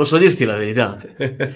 Posso 0.00 0.16
dirti 0.16 0.46
la 0.46 0.56
verità? 0.56 0.98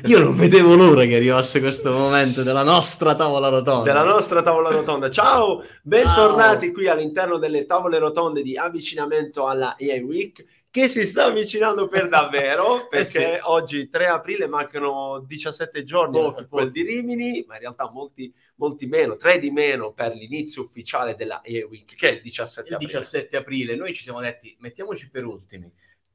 Io 0.05 0.19
non 0.19 0.37
vedevo 0.37 0.75
l'ora 0.75 1.07
che 1.07 1.17
arrivasse 1.17 1.61
questo 1.61 1.93
momento 1.93 2.43
della 2.43 2.63
nostra 2.63 3.15
tavola 3.15 3.49
rotonda. 3.49 3.91
Della 3.91 4.05
nostra 4.05 4.43
tavola 4.43 4.69
rotonda. 4.69 5.09
Ciao, 5.09 5.65
bentornati 5.83 6.67
Ciao. 6.67 6.75
qui 6.75 6.87
all'interno 6.89 7.39
delle 7.39 7.65
tavole 7.65 7.99
rotonde 7.99 8.43
di 8.43 8.59
avvicinamento 8.59 9.47
alla 9.47 9.77
EA 9.79 10.05
Week 10.05 10.45
che 10.69 10.89
si 10.89 11.07
sta 11.07 11.25
avvicinando 11.25 11.89
per 11.89 12.11
davvero 12.11 12.83
eh 12.83 12.89
perché 12.91 13.33
eh 13.33 13.35
sì. 13.37 13.41
oggi 13.45 13.89
3 13.89 14.09
aprile 14.09 14.47
mancano 14.47 15.25
17 15.27 15.83
giorni 15.83 16.19
pochi, 16.19 16.35
per 16.35 16.49
quel 16.49 16.71
di 16.71 16.83
Rimini, 16.83 17.45
ma 17.47 17.55
in 17.55 17.61
realtà 17.61 17.91
molti, 17.91 18.31
molti 18.57 18.85
meno, 18.85 19.17
3 19.17 19.39
di 19.39 19.51
meno 19.53 19.93
per 19.93 20.15
l'inizio 20.15 20.61
ufficiale 20.61 21.15
della 21.15 21.41
EA 21.43 21.67
Week 21.67 21.95
che 21.95 22.09
è 22.11 22.13
il 22.13 22.21
17 22.21 22.69
il 22.69 22.75
aprile. 22.75 22.93
17 22.93 23.37
aprile. 23.39 23.75
Noi 23.75 23.95
ci 23.95 24.03
siamo 24.03 24.21
detti 24.21 24.55
mettiamoci 24.59 25.09
per 25.09 25.25
ultimi 25.25 25.73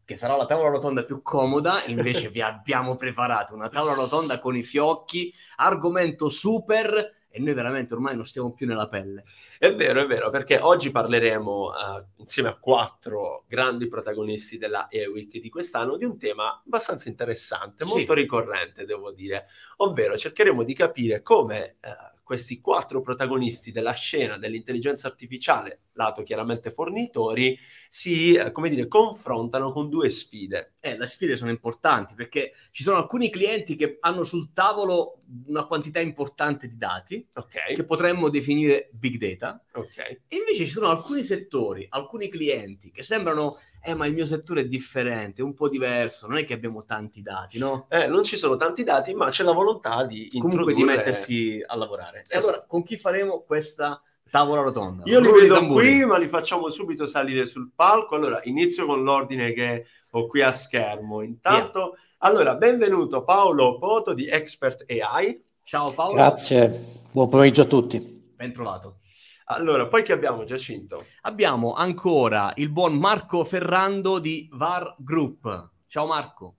che 0.10 0.16
sarà 0.16 0.36
la 0.36 0.48
tavola 0.48 0.70
rotonda 0.70 1.04
più 1.04 1.22
comoda, 1.22 1.84
invece 1.86 2.30
vi 2.34 2.42
abbiamo 2.42 2.96
preparato 2.96 3.54
una 3.54 3.70
tavola 3.70 3.94
rotonda 3.94 4.40
con 4.40 4.56
i 4.56 4.64
fiocchi, 4.64 5.32
argomento 5.58 6.30
super 6.30 7.18
e 7.30 7.40
noi 7.40 7.54
veramente 7.54 7.94
ormai 7.94 8.16
non 8.16 8.26
stiamo 8.26 8.52
più 8.52 8.66
nella 8.66 8.88
pelle. 8.88 9.24
È 9.60 9.72
vero, 9.76 10.02
è 10.02 10.08
vero, 10.08 10.32
perché 10.32 10.58
oggi 10.58 10.90
parleremo 10.90 11.66
uh, 11.66 12.06
insieme 12.16 12.50
a 12.50 12.56
quattro 12.56 13.44
grandi 13.48 13.88
protagonisti 13.88 14.58
della 14.58 14.88
E-Week 14.88 15.38
di 15.38 15.50
quest'anno 15.50 15.96
di 15.96 16.06
un 16.06 16.18
tema 16.18 16.60
abbastanza 16.66 17.08
interessante, 17.08 17.86
molto 17.86 18.16
sì. 18.16 18.20
ricorrente, 18.22 18.86
devo 18.86 19.12
dire, 19.12 19.46
ovvero 19.78 20.18
cercheremo 20.18 20.64
di 20.64 20.74
capire 20.74 21.22
come 21.22 21.76
uh, 21.84 22.09
questi 22.30 22.62
quattro 22.62 23.02
protagonisti 23.02 23.72
della 23.72 23.94
scena 23.94 24.38
dell'intelligenza 24.38 25.08
artificiale, 25.08 25.86
lato 25.94 26.22
chiaramente 26.22 26.70
fornitori, 26.70 27.58
si, 27.90 28.36
eh, 28.36 28.52
come 28.52 28.70
dire, 28.70 28.88
confrontano 28.88 29.72
con 29.72 29.90
due 29.90 30.10
sfide. 30.10 30.76
Eh, 30.80 30.96
le 30.96 31.08
sfide 31.08 31.36
sono 31.36 31.50
importanti 31.50 32.14
perché 32.14 32.54
ci 32.70 32.84
sono 32.84 32.98
alcuni 32.98 33.32
clienti 33.32 33.76
che 33.76 33.98
hanno 34.02 34.22
sul 34.22 34.54
tavolo 34.54 35.19
una 35.48 35.66
quantità 35.66 36.00
importante 36.00 36.68
di 36.68 36.78
dati 36.78 37.28
okay. 37.36 37.76
che 37.76 37.86
potremmo 37.86 38.30
definire 38.30 38.90
big 38.92 39.18
data. 39.18 39.64
Okay. 39.72 40.22
E 40.28 40.38
invece 40.38 40.66
ci 40.66 40.72
sono 40.72 40.90
alcuni 40.90 41.24
settori, 41.24 41.86
alcuni 41.90 42.30
clienti 42.30 42.92
che 42.92 43.04
sembrano 43.04 43.58
eh 43.82 43.94
ma 43.94 44.06
il 44.06 44.14
mio 44.14 44.26
settore 44.26 44.62
è 44.62 44.66
differente, 44.66 45.42
un 45.42 45.54
po' 45.54 45.70
diverso, 45.70 46.28
non 46.28 46.38
è 46.38 46.46
che 46.46 46.54
abbiamo 46.54 46.84
tanti 46.84 47.22
dati, 47.22 47.58
no? 47.58 47.88
Eh, 47.90 48.08
non 48.08 48.24
ci 48.24 48.36
sono 48.36 48.56
tanti 48.56 48.84
dati, 48.84 49.14
ma 49.14 49.30
c'è 49.30 49.44
la 49.44 49.54
volontà 49.54 50.06
di 50.06 50.30
Comunque 50.38 50.74
di 50.74 50.84
mettersi 50.84 51.64
a 51.66 51.76
lavorare. 51.76 52.20
Esatto. 52.22 52.34
E 52.34 52.38
allora, 52.38 52.66
con 52.66 52.84
chi 52.84 52.98
faremo 52.98 53.42
questa 53.42 54.02
tavola 54.30 54.62
rotonda? 54.62 55.04
Io 55.06 55.20
li 55.20 55.32
vedo 55.32 55.66
qui, 55.68 56.04
ma 56.06 56.18
li 56.18 56.28
facciamo 56.28 56.70
subito 56.70 57.06
salire 57.06 57.46
sul 57.46 57.72
palco. 57.74 58.16
Allora, 58.16 58.42
inizio 58.44 58.86
con 58.86 59.02
l'ordine 59.04 59.54
che 59.54 59.86
ho 60.12 60.28
qui 60.28 60.42
a 60.42 60.52
schermo. 60.52 61.22
Intanto, 61.22 61.80
yeah. 61.80 62.09
Allora, 62.22 62.56
benvenuto 62.56 63.24
Paolo 63.24 63.78
Poto 63.78 64.14
di 64.14 64.28
Expert 64.28 64.84
AI. 64.90 65.42
Ciao 65.64 65.94
Paolo. 65.94 66.16
Grazie, 66.16 67.04
buon 67.12 67.30
pomeriggio 67.30 67.62
a 67.62 67.66
tutti. 67.66 68.34
Ben 68.36 68.52
trovato. 68.52 69.00
Allora, 69.46 69.88
poi 69.88 70.04
che 70.04 70.12
abbiamo, 70.12 70.44
Giacinto? 70.44 71.06
Abbiamo 71.22 71.74
ancora 71.74 72.52
il 72.56 72.70
buon 72.70 72.98
Marco 72.98 73.44
Ferrando 73.46 74.20
di 74.20 74.50
VAR 74.52 74.96
Group. 74.98 75.70
Ciao 75.88 76.08
Marco. 76.08 76.56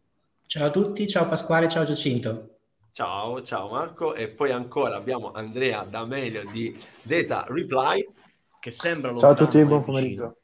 Ciao 0.46 0.66
a 0.66 0.70
tutti, 0.70 1.06
ciao 1.06 1.28
Pasquale, 1.28 1.68
ciao 1.68 1.84
Giacinto. 1.84 2.60
Ciao, 2.90 3.42
ciao 3.42 3.68
Marco. 3.68 4.14
E 4.14 4.28
poi 4.28 4.50
ancora 4.52 4.96
abbiamo 4.96 5.30
Andrea 5.32 5.84
D'Amelio 5.84 6.48
di 6.50 6.76
Data 7.02 7.44
Reply. 7.46 8.08
Che 8.58 8.70
sembra 8.70 9.16
Ciao 9.18 9.30
a 9.30 9.34
tutti, 9.34 9.62
buon 9.64 9.84
pomeriggio. 9.84 10.38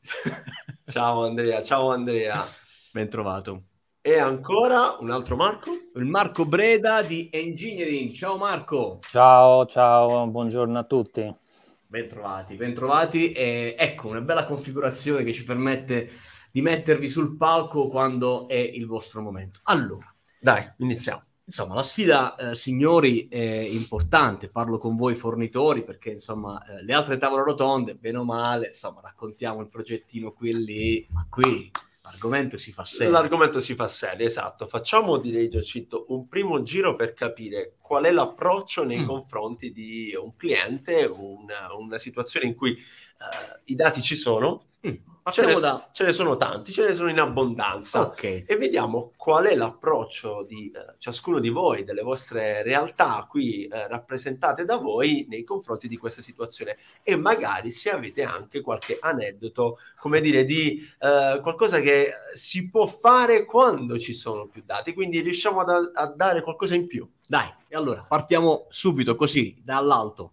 ciao 0.86 1.24
Andrea, 1.24 1.62
ciao 1.62 1.90
Andrea. 1.90 2.48
Ben 2.90 3.08
trovato. 3.08 3.67
E 4.08 4.18
ancora 4.18 4.96
un 5.00 5.10
altro 5.10 5.36
Marco? 5.36 5.70
Il 5.94 6.06
Marco 6.06 6.46
Breda 6.46 7.02
di 7.02 7.28
Engineering. 7.30 8.10
Ciao 8.10 8.38
Marco. 8.38 9.00
Ciao, 9.02 9.66
ciao, 9.66 10.26
buongiorno 10.26 10.78
a 10.78 10.84
tutti. 10.84 11.36
Bentrovati, 11.86 12.56
bentrovati. 12.56 13.32
E 13.32 13.76
ecco 13.78 14.08
una 14.08 14.22
bella 14.22 14.46
configurazione 14.46 15.24
che 15.24 15.34
ci 15.34 15.44
permette 15.44 16.08
di 16.50 16.62
mettervi 16.62 17.06
sul 17.06 17.36
palco 17.36 17.88
quando 17.88 18.48
è 18.48 18.56
il 18.56 18.86
vostro 18.86 19.20
momento. 19.20 19.60
Allora, 19.64 20.10
dai, 20.40 20.66
iniziamo. 20.78 21.24
Insomma, 21.44 21.74
la 21.74 21.82
sfida, 21.82 22.34
eh, 22.36 22.54
signori, 22.54 23.28
è 23.28 23.36
importante. 23.36 24.48
Parlo 24.48 24.78
con 24.78 24.96
voi 24.96 25.16
fornitori 25.16 25.84
perché, 25.84 26.12
insomma, 26.12 26.64
eh, 26.64 26.82
le 26.82 26.94
altre 26.94 27.18
tavole 27.18 27.42
rotonde, 27.42 27.94
bene 27.94 28.16
o 28.16 28.24
male, 28.24 28.68
insomma, 28.68 29.02
raccontiamo 29.02 29.60
il 29.60 29.68
progettino 29.68 30.32
qui 30.32 30.48
e 30.48 30.54
lì, 30.54 31.06
ma 31.10 31.26
qui 31.28 31.70
L'argomento 32.10 32.56
si 32.56 32.72
fa 32.72 32.84
serio. 32.84 33.12
L'argomento 33.12 33.60
si 33.60 33.74
fa 33.74 33.86
serio, 33.86 34.26
esatto. 34.26 34.66
Facciamo, 34.66 35.18
direi 35.18 35.48
Giacinto, 35.48 36.06
un 36.08 36.26
primo 36.26 36.62
giro 36.62 36.96
per 36.96 37.12
capire 37.12 37.74
qual 37.80 38.04
è 38.04 38.10
l'approccio 38.10 38.84
nei 38.84 39.00
mm. 39.00 39.06
confronti 39.06 39.72
di 39.72 40.14
un 40.18 40.34
cliente, 40.36 41.04
una, 41.04 41.74
una 41.76 41.98
situazione 41.98 42.46
in 42.46 42.54
cui 42.54 42.72
uh, 42.72 43.60
i 43.64 43.74
dati 43.74 44.00
ci 44.00 44.16
sono, 44.16 44.67
mm 44.86 45.08
ce 45.30 45.44
ne, 45.44 45.60
da... 45.60 45.88
ce 45.92 46.04
ne 46.04 46.12
sono 46.12 46.36
tanti, 46.36 46.72
ce 46.72 46.86
ne 46.86 46.94
sono 46.94 47.10
in 47.10 47.20
abbondanza. 47.20 48.06
Okay. 48.06 48.44
E 48.46 48.56
vediamo 48.56 49.12
qual 49.16 49.46
è 49.46 49.54
l'approccio 49.54 50.44
di 50.46 50.70
eh, 50.70 50.94
ciascuno 50.98 51.38
di 51.38 51.48
voi, 51.48 51.84
delle 51.84 52.02
vostre 52.02 52.62
realtà 52.62 53.26
qui 53.28 53.66
eh, 53.66 53.88
rappresentate 53.88 54.64
da 54.64 54.76
voi 54.76 55.26
nei 55.28 55.44
confronti 55.44 55.88
di 55.88 55.96
questa 55.96 56.22
situazione. 56.22 56.78
E 57.02 57.16
magari 57.16 57.70
se 57.70 57.90
avete 57.90 58.22
anche 58.22 58.60
qualche 58.60 58.98
aneddoto, 59.00 59.78
come 59.98 60.20
dire, 60.20 60.44
di 60.44 60.86
eh, 60.98 61.38
qualcosa 61.42 61.80
che 61.80 62.10
si 62.34 62.68
può 62.70 62.86
fare 62.86 63.44
quando 63.44 63.98
ci 63.98 64.14
sono 64.14 64.46
più 64.46 64.62
dati. 64.64 64.94
Quindi 64.94 65.20
riusciamo 65.20 65.60
a, 65.60 65.90
a 65.94 66.06
dare 66.06 66.42
qualcosa 66.42 66.74
in 66.74 66.86
più. 66.86 67.08
Dai, 67.26 67.52
allora 67.72 68.02
partiamo 68.06 68.66
subito 68.70 69.14
così, 69.14 69.60
dall'alto. 69.62 70.32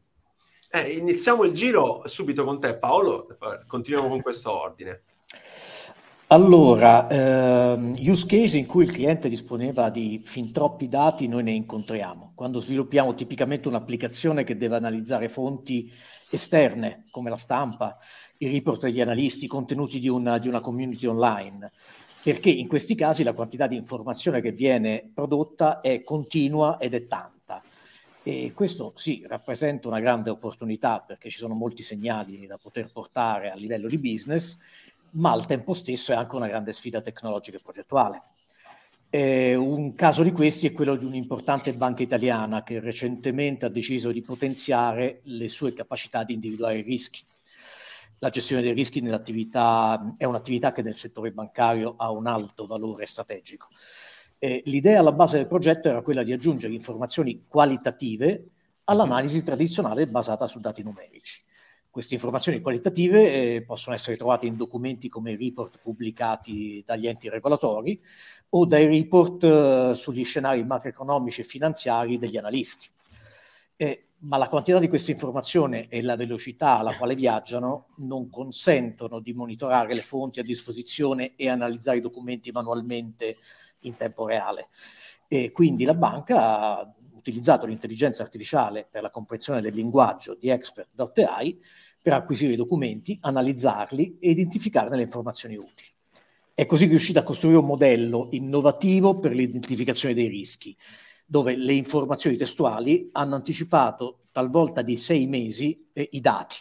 Eh, 0.75 0.89
iniziamo 0.89 1.45
il 1.45 1.53
giro 1.53 2.01
subito 2.03 2.43
con 2.43 2.59
te 2.59 2.75
Paolo, 2.75 3.29
continuiamo 3.65 4.09
con 4.09 4.21
questo 4.21 4.51
ordine. 4.51 5.03
Allora, 6.27 7.07
ehm, 7.07 7.95
use 7.99 8.25
case 8.25 8.57
in 8.57 8.65
cui 8.65 8.83
il 8.83 8.91
cliente 8.91 9.29
disponeva 9.29 9.89
di 9.89 10.21
fin 10.25 10.51
troppi 10.51 10.89
dati, 10.89 11.29
noi 11.29 11.43
ne 11.43 11.53
incontriamo. 11.53 12.33
Quando 12.35 12.59
sviluppiamo 12.59 13.15
tipicamente 13.15 13.69
un'applicazione 13.69 14.43
che 14.43 14.57
deve 14.57 14.75
analizzare 14.75 15.29
fonti 15.29 15.89
esterne, 16.29 17.05
come 17.09 17.29
la 17.29 17.37
stampa, 17.37 17.97
i 18.39 18.51
report 18.51 18.81
degli 18.81 18.99
analisti, 18.99 19.45
i 19.45 19.47
contenuti 19.47 19.97
di 19.97 20.09
una, 20.09 20.39
di 20.39 20.49
una 20.49 20.59
community 20.59 21.05
online, 21.05 21.71
perché 22.21 22.49
in 22.49 22.67
questi 22.67 22.95
casi 22.95 23.23
la 23.23 23.31
quantità 23.31 23.65
di 23.67 23.77
informazione 23.77 24.41
che 24.41 24.51
viene 24.51 25.09
prodotta 25.13 25.79
è 25.79 26.03
continua 26.03 26.77
ed 26.79 26.95
è 26.95 27.07
tanta. 27.07 27.34
E 28.27 28.53
questo 28.55 28.91
sì, 28.95 29.23
rappresenta 29.27 29.87
una 29.87 29.99
grande 29.99 30.31
opportunità 30.31 30.99
perché 30.99 31.29
ci 31.29 31.37
sono 31.37 31.53
molti 31.53 31.83
segnali 31.83 32.47
da 32.47 32.57
poter 32.57 32.91
portare 32.91 33.51
a 33.51 33.55
livello 33.55 33.87
di 33.87 33.99
business, 33.99 34.57
ma 35.11 35.31
al 35.31 35.45
tempo 35.45 35.75
stesso 35.75 36.11
è 36.11 36.15
anche 36.15 36.35
una 36.35 36.47
grande 36.47 36.73
sfida 36.73 37.01
tecnologica 37.01 37.57
e 37.57 37.61
progettuale. 37.61 38.23
Eh, 39.11 39.53
un 39.53 39.93
caso 39.93 40.23
di 40.23 40.31
questi 40.31 40.65
è 40.65 40.71
quello 40.71 40.95
di 40.95 41.05
un'importante 41.05 41.71
banca 41.75 42.01
italiana 42.01 42.63
che 42.63 42.79
recentemente 42.79 43.67
ha 43.67 43.69
deciso 43.69 44.11
di 44.11 44.21
potenziare 44.21 45.19
le 45.25 45.47
sue 45.47 45.73
capacità 45.73 46.23
di 46.23 46.33
individuare 46.33 46.79
i 46.79 46.81
rischi. 46.81 47.23
La 48.17 48.31
gestione 48.31 48.63
dei 48.63 48.73
rischi 48.73 49.01
è 49.01 50.25
un'attività 50.25 50.71
che 50.73 50.81
nel 50.81 50.95
settore 50.95 51.31
bancario 51.31 51.93
ha 51.95 52.09
un 52.09 52.25
alto 52.25 52.65
valore 52.65 53.05
strategico. 53.05 53.67
Eh, 54.37 54.61
l'idea 54.65 54.99
alla 54.99 55.11
base 55.11 55.37
del 55.37 55.47
progetto 55.47 55.87
era 55.87 56.01
quella 56.01 56.23
di 56.23 56.33
aggiungere 56.33 56.73
informazioni 56.73 57.45
qualitative 57.47 58.49
all'analisi 58.85 59.43
tradizionale 59.43 60.07
basata 60.07 60.47
su 60.47 60.59
dati 60.59 60.83
numerici. 60.83 61.43
Queste 61.89 62.15
informazioni 62.15 62.59
qualitative 62.59 63.55
eh, 63.55 63.63
possono 63.63 63.95
essere 63.95 64.17
trovate 64.17 64.45
in 64.45 64.57
documenti 64.57 65.07
come 65.07 65.31
i 65.31 65.37
report 65.37 65.79
pubblicati 65.81 66.83
dagli 66.85 67.07
enti 67.07 67.29
regolatori 67.29 68.01
o 68.49 68.65
dai 68.65 68.85
report 68.85 69.43
eh, 69.45 69.91
sugli 69.95 70.25
scenari 70.25 70.63
macroeconomici 70.65 71.41
e 71.41 71.45
finanziari 71.45 72.17
degli 72.17 72.35
analisti. 72.35 72.89
Eh, 73.77 74.07
ma 74.25 74.37
la 74.37 74.49
quantità 74.49 74.79
di 74.79 74.89
queste 74.89 75.11
informazioni 75.11 75.85
e 75.89 76.01
la 76.01 76.15
velocità 76.15 76.79
alla 76.79 76.95
quale 76.95 77.15
viaggiano 77.15 77.87
non 77.97 78.29
consentono 78.29 79.19
di 79.19 79.33
monitorare 79.33 79.93
le 79.93 80.01
fonti 80.01 80.39
a 80.39 80.43
disposizione 80.43 81.35
e 81.35 81.47
analizzare 81.47 81.97
i 81.97 82.01
documenti 82.01 82.51
manualmente 82.51 83.37
in 83.81 83.95
tempo 83.95 84.25
reale. 84.25 84.69
E 85.27 85.51
quindi 85.51 85.83
la 85.85 85.93
banca 85.93 86.77
ha 86.79 86.95
utilizzato 87.15 87.65
l'intelligenza 87.65 88.21
artificiale 88.21 88.87
per 88.89 89.01
la 89.01 89.09
comprensione 89.09 89.61
del 89.61 89.73
linguaggio 89.73 90.35
di 90.35 90.49
expert.ai 90.49 91.59
per 91.99 92.13
acquisire 92.13 92.53
i 92.53 92.55
documenti, 92.55 93.17
analizzarli 93.19 94.17
e 94.19 94.29
identificarne 94.29 94.95
le 94.95 95.01
informazioni 95.01 95.55
utili. 95.55 95.87
È 96.53 96.67
così 96.67 96.85
riuscita 96.85 97.21
a 97.21 97.23
costruire 97.23 97.57
un 97.57 97.65
modello 97.65 98.27
innovativo 98.31 99.17
per 99.17 99.33
l'identificazione 99.33 100.13
dei 100.13 100.27
rischi, 100.27 100.77
dove 101.25 101.55
le 101.55 101.73
informazioni 101.73 102.37
testuali 102.37 103.09
hanno 103.11 103.35
anticipato 103.35 104.27
talvolta 104.31 104.83
di 104.83 104.95
sei 104.95 105.25
mesi 105.25 105.89
eh, 105.93 106.07
i 106.11 106.21
dati, 106.21 106.57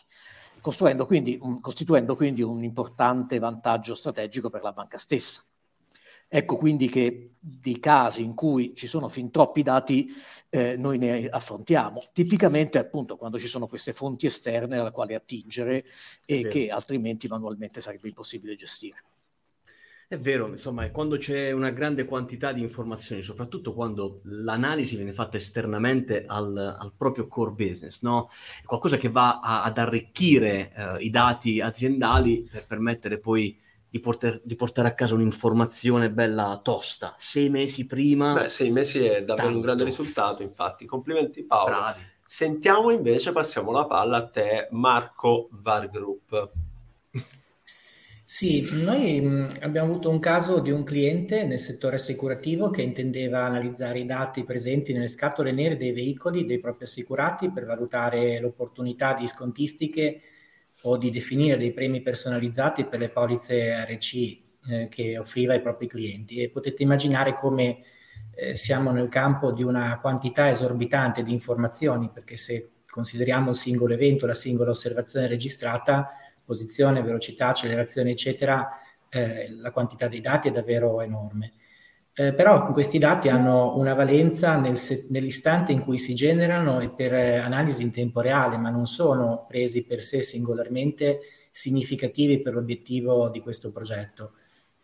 costituendo 0.62 1.04
quindi 1.04 1.38
un 2.42 2.64
importante 2.64 3.38
vantaggio 3.38 3.94
strategico 3.94 4.48
per 4.48 4.62
la 4.62 4.72
banca 4.72 4.96
stessa. 4.96 5.44
Ecco 6.36 6.56
quindi 6.56 6.88
che 6.88 7.34
di 7.38 7.78
casi 7.78 8.24
in 8.24 8.34
cui 8.34 8.74
ci 8.74 8.88
sono 8.88 9.06
fin 9.06 9.30
troppi 9.30 9.62
dati 9.62 10.12
eh, 10.48 10.74
noi 10.76 10.98
ne 10.98 11.28
affrontiamo. 11.28 12.02
Tipicamente 12.12 12.78
appunto 12.78 13.16
quando 13.16 13.38
ci 13.38 13.46
sono 13.46 13.68
queste 13.68 13.92
fonti 13.92 14.26
esterne 14.26 14.78
alla 14.78 14.90
quale 14.90 15.14
attingere 15.14 15.84
e 16.26 16.48
che 16.48 16.70
altrimenti 16.70 17.28
manualmente 17.28 17.80
sarebbe 17.80 18.08
impossibile 18.08 18.56
gestire. 18.56 18.96
È 20.08 20.18
vero, 20.18 20.48
insomma, 20.48 20.90
quando 20.90 21.18
c'è 21.18 21.52
una 21.52 21.70
grande 21.70 22.04
quantità 22.04 22.52
di 22.52 22.62
informazioni, 22.62 23.22
soprattutto 23.22 23.72
quando 23.72 24.20
l'analisi 24.24 24.96
viene 24.96 25.12
fatta 25.12 25.36
esternamente 25.36 26.24
al, 26.26 26.56
al 26.56 26.92
proprio 26.96 27.28
core 27.28 27.52
business, 27.52 28.02
no? 28.02 28.28
È 28.60 28.64
qualcosa 28.64 28.96
che 28.96 29.08
va 29.08 29.38
a, 29.38 29.62
ad 29.62 29.78
arricchire 29.78 30.72
eh, 30.74 31.04
i 31.04 31.10
dati 31.10 31.60
aziendali 31.60 32.48
per 32.50 32.66
permettere 32.66 33.20
poi 33.20 33.62
di, 33.94 34.00
porter, 34.00 34.40
di, 34.42 34.56
portare 34.56 34.88
a 34.88 34.94
casa 34.94 35.14
un'informazione 35.14 36.10
bella 36.10 36.58
tosta. 36.64 37.14
Sei 37.16 37.48
mesi 37.48 37.86
prima. 37.86 38.32
Beh, 38.32 38.48
sei 38.48 38.72
mesi 38.72 38.98
è 38.98 39.22
davvero 39.22 39.36
tanto. 39.36 39.54
un 39.54 39.60
grande 39.60 39.84
risultato, 39.84 40.42
infatti. 40.42 40.84
Complimenti 40.84 41.44
Paolo. 41.44 41.76
Bravi. 41.76 42.00
Sentiamo 42.26 42.90
invece, 42.90 43.30
passiamo 43.30 43.70
la 43.70 43.86
palla 43.86 44.16
a 44.16 44.26
te, 44.26 44.66
Marco 44.72 45.48
Vargroup. 45.52 46.50
Sì, 48.24 48.66
noi 48.82 49.20
mh, 49.20 49.58
abbiamo 49.60 49.92
avuto 49.92 50.10
un 50.10 50.18
caso 50.18 50.58
di 50.58 50.72
un 50.72 50.82
cliente 50.82 51.44
nel 51.44 51.60
settore 51.60 51.94
assicurativo 51.96 52.70
che 52.70 52.82
intendeva 52.82 53.44
analizzare 53.44 54.00
i 54.00 54.06
dati 54.06 54.42
presenti 54.42 54.92
nelle 54.92 55.06
scatole 55.06 55.52
nere 55.52 55.76
dei 55.76 55.92
veicoli 55.92 56.44
dei 56.44 56.58
propri 56.58 56.82
assicurati 56.82 57.52
per 57.52 57.64
valutare 57.64 58.40
l'opportunità 58.40 59.14
di 59.14 59.28
scontistiche 59.28 60.20
o 60.86 60.96
di 60.96 61.10
definire 61.10 61.56
dei 61.56 61.72
premi 61.72 62.02
personalizzati 62.02 62.84
per 62.84 62.98
le 62.98 63.08
polizze 63.08 63.84
RC 63.84 64.14
eh, 64.68 64.88
che 64.88 65.18
offriva 65.18 65.52
ai 65.52 65.60
propri 65.60 65.86
clienti. 65.86 66.36
E 66.42 66.50
potete 66.50 66.82
immaginare 66.82 67.34
come 67.34 67.82
eh, 68.34 68.56
siamo 68.56 68.90
nel 68.90 69.08
campo 69.08 69.52
di 69.52 69.62
una 69.62 69.98
quantità 70.00 70.50
esorbitante 70.50 71.22
di 71.22 71.32
informazioni, 71.32 72.10
perché 72.12 72.36
se 72.36 72.70
consideriamo 72.88 73.50
il 73.50 73.56
singolo 73.56 73.94
evento, 73.94 74.26
la 74.26 74.34
singola 74.34 74.70
osservazione 74.70 75.26
registrata, 75.26 76.10
posizione, 76.44 77.02
velocità, 77.02 77.48
accelerazione, 77.48 78.10
eccetera, 78.10 78.68
eh, 79.08 79.50
la 79.52 79.70
quantità 79.70 80.06
dei 80.06 80.20
dati 80.20 80.48
è 80.48 80.52
davvero 80.52 81.00
enorme. 81.00 81.54
Eh, 82.16 82.32
però 82.32 82.64
questi 82.66 82.98
dati 82.98 83.28
hanno 83.28 83.76
una 83.76 83.92
valenza 83.94 84.56
nel 84.56 84.76
se- 84.78 85.06
nell'istante 85.10 85.72
in 85.72 85.80
cui 85.80 85.98
si 85.98 86.14
generano 86.14 86.78
e 86.80 86.90
per 86.90 87.12
eh, 87.12 87.36
analisi 87.38 87.82
in 87.82 87.90
tempo 87.90 88.20
reale, 88.20 88.56
ma 88.56 88.70
non 88.70 88.86
sono 88.86 89.44
presi 89.48 89.82
per 89.84 90.00
sé 90.02 90.22
singolarmente 90.22 91.18
significativi 91.50 92.40
per 92.40 92.54
l'obiettivo 92.54 93.28
di 93.30 93.40
questo 93.40 93.72
progetto. 93.72 94.34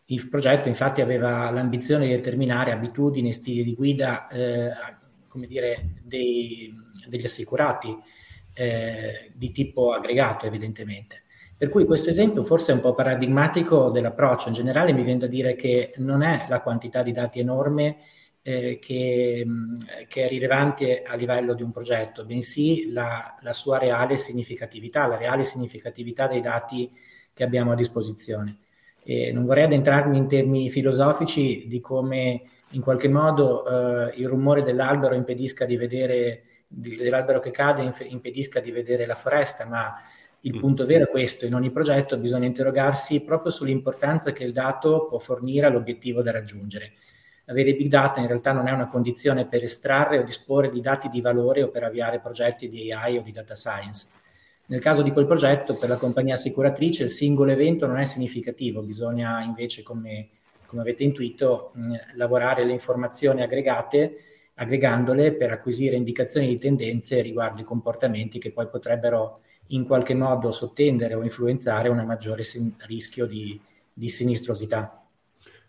Il 0.06 0.29
progetto 0.29 0.67
infatti 0.69 1.00
aveva 1.03 1.50
l'ambizione 1.50 2.06
di 2.09 2.15
determinare 2.17 2.73
abitudini 2.73 3.29
e 3.29 3.32
stili 3.32 3.62
di 3.62 3.75
guida, 3.75 4.27
eh, 4.29 4.71
come 5.29 5.47
dire, 5.47 6.00
dei, 6.03 6.73
degli 7.09 7.25
assicurati 7.25 7.97
eh, 8.55 9.31
di 9.35 9.53
tipo 9.53 9.93
aggregato 9.93 10.47
evidentemente. 10.47 11.23
Per 11.60 11.68
cui 11.68 11.84
questo 11.84 12.08
esempio 12.08 12.42
forse 12.42 12.72
è 12.72 12.74
un 12.74 12.80
po' 12.80 12.94
paradigmatico 12.94 13.90
dell'approccio. 13.90 14.48
In 14.48 14.54
generale 14.54 14.94
mi 14.94 15.02
viene 15.02 15.18
da 15.18 15.26
dire 15.26 15.54
che 15.56 15.92
non 15.96 16.22
è 16.22 16.46
la 16.48 16.62
quantità 16.62 17.02
di 17.02 17.12
dati 17.12 17.38
enorme 17.38 17.98
eh, 18.40 18.78
che, 18.78 19.46
che, 20.08 20.24
è 20.24 20.28
rilevante 20.28 21.02
a 21.02 21.14
livello 21.16 21.52
di 21.52 21.62
un 21.62 21.70
progetto, 21.70 22.24
bensì 22.24 22.90
la, 22.90 23.36
la, 23.42 23.52
sua 23.52 23.76
reale 23.76 24.16
significatività, 24.16 25.06
la 25.06 25.18
reale 25.18 25.44
significatività 25.44 26.26
dei 26.26 26.40
dati 26.40 26.90
che 27.34 27.44
abbiamo 27.44 27.72
a 27.72 27.74
disposizione. 27.74 28.60
E 29.04 29.30
non 29.30 29.44
vorrei 29.44 29.64
addentrarmi 29.64 30.16
in 30.16 30.28
termini 30.28 30.70
filosofici 30.70 31.66
di 31.68 31.78
come 31.78 32.40
in 32.70 32.80
qualche 32.80 33.10
modo 33.10 33.66
eh, 34.08 34.14
il 34.16 34.28
rumore 34.28 34.62
dell'albero 34.62 35.14
impedisca 35.14 35.66
di 35.66 35.76
vedere, 35.76 36.42
dell'albero 36.66 37.38
che 37.38 37.50
cade 37.50 37.92
impedisca 38.08 38.60
di 38.60 38.70
vedere 38.70 39.04
la 39.04 39.14
foresta, 39.14 39.66
ma 39.66 39.94
il 40.42 40.56
mm. 40.56 40.58
punto 40.58 40.87
vero 40.87 41.04
è 41.04 41.08
questo, 41.08 41.46
in 41.46 41.54
ogni 41.54 41.70
progetto 41.70 42.16
bisogna 42.16 42.46
interrogarsi 42.46 43.20
proprio 43.20 43.50
sull'importanza 43.50 44.32
che 44.32 44.44
il 44.44 44.52
dato 44.52 45.06
può 45.06 45.19
fornire 45.19 45.66
all'obiettivo 45.66 46.22
da 46.22 46.31
raggiungere. 46.31 46.92
Avere 47.46 47.75
big 47.75 47.88
data 47.88 48.20
in 48.20 48.28
realtà 48.28 48.52
non 48.52 48.69
è 48.69 48.72
una 48.72 48.87
condizione 48.87 49.46
per 49.46 49.64
estrarre 49.64 50.19
o 50.19 50.22
disporre 50.22 50.70
di 50.70 50.81
dati 50.81 51.08
di 51.08 51.20
valore 51.20 51.62
o 51.62 51.69
per 51.69 51.82
avviare 51.82 52.20
progetti 52.20 52.69
di 52.69 52.92
AI 52.92 53.19
o 53.19 53.22
di 53.22 53.32
data 53.32 53.54
science. 53.54 54.06
Nel 54.66 54.81
caso 54.81 55.02
di 55.02 55.10
quel 55.10 55.26
progetto, 55.26 55.75
per 55.75 55.88
la 55.88 55.96
compagnia 55.96 56.34
assicuratrice, 56.34 57.02
il 57.02 57.10
singolo 57.10 57.50
evento 57.50 57.86
non 57.86 57.98
è 57.98 58.04
significativo, 58.04 58.82
bisogna 58.82 59.43
invece, 59.43 59.82
come, 59.82 60.28
come 60.66 60.82
avete 60.82 61.02
intuito, 61.02 61.72
mh, 61.75 61.96
lavorare 62.14 62.64
le 62.64 62.70
informazioni 62.70 63.43
aggregate, 63.43 64.16
aggregandole 64.54 65.32
per 65.32 65.50
acquisire 65.50 65.96
indicazioni 65.96 66.46
di 66.46 66.58
tendenze 66.58 67.20
riguardo 67.20 67.62
i 67.62 67.64
comportamenti 67.64 68.38
che 68.38 68.52
poi 68.52 68.69
potrebbero 68.69 69.40
in 69.70 69.84
qualche 69.84 70.14
modo 70.14 70.50
sottendere 70.50 71.14
o 71.14 71.22
influenzare 71.22 71.88
un 71.88 72.05
maggiore 72.05 72.43
sin- 72.43 72.75
rischio 72.87 73.26
di, 73.26 73.58
di, 73.93 74.08
sinistrosità. 74.08 75.05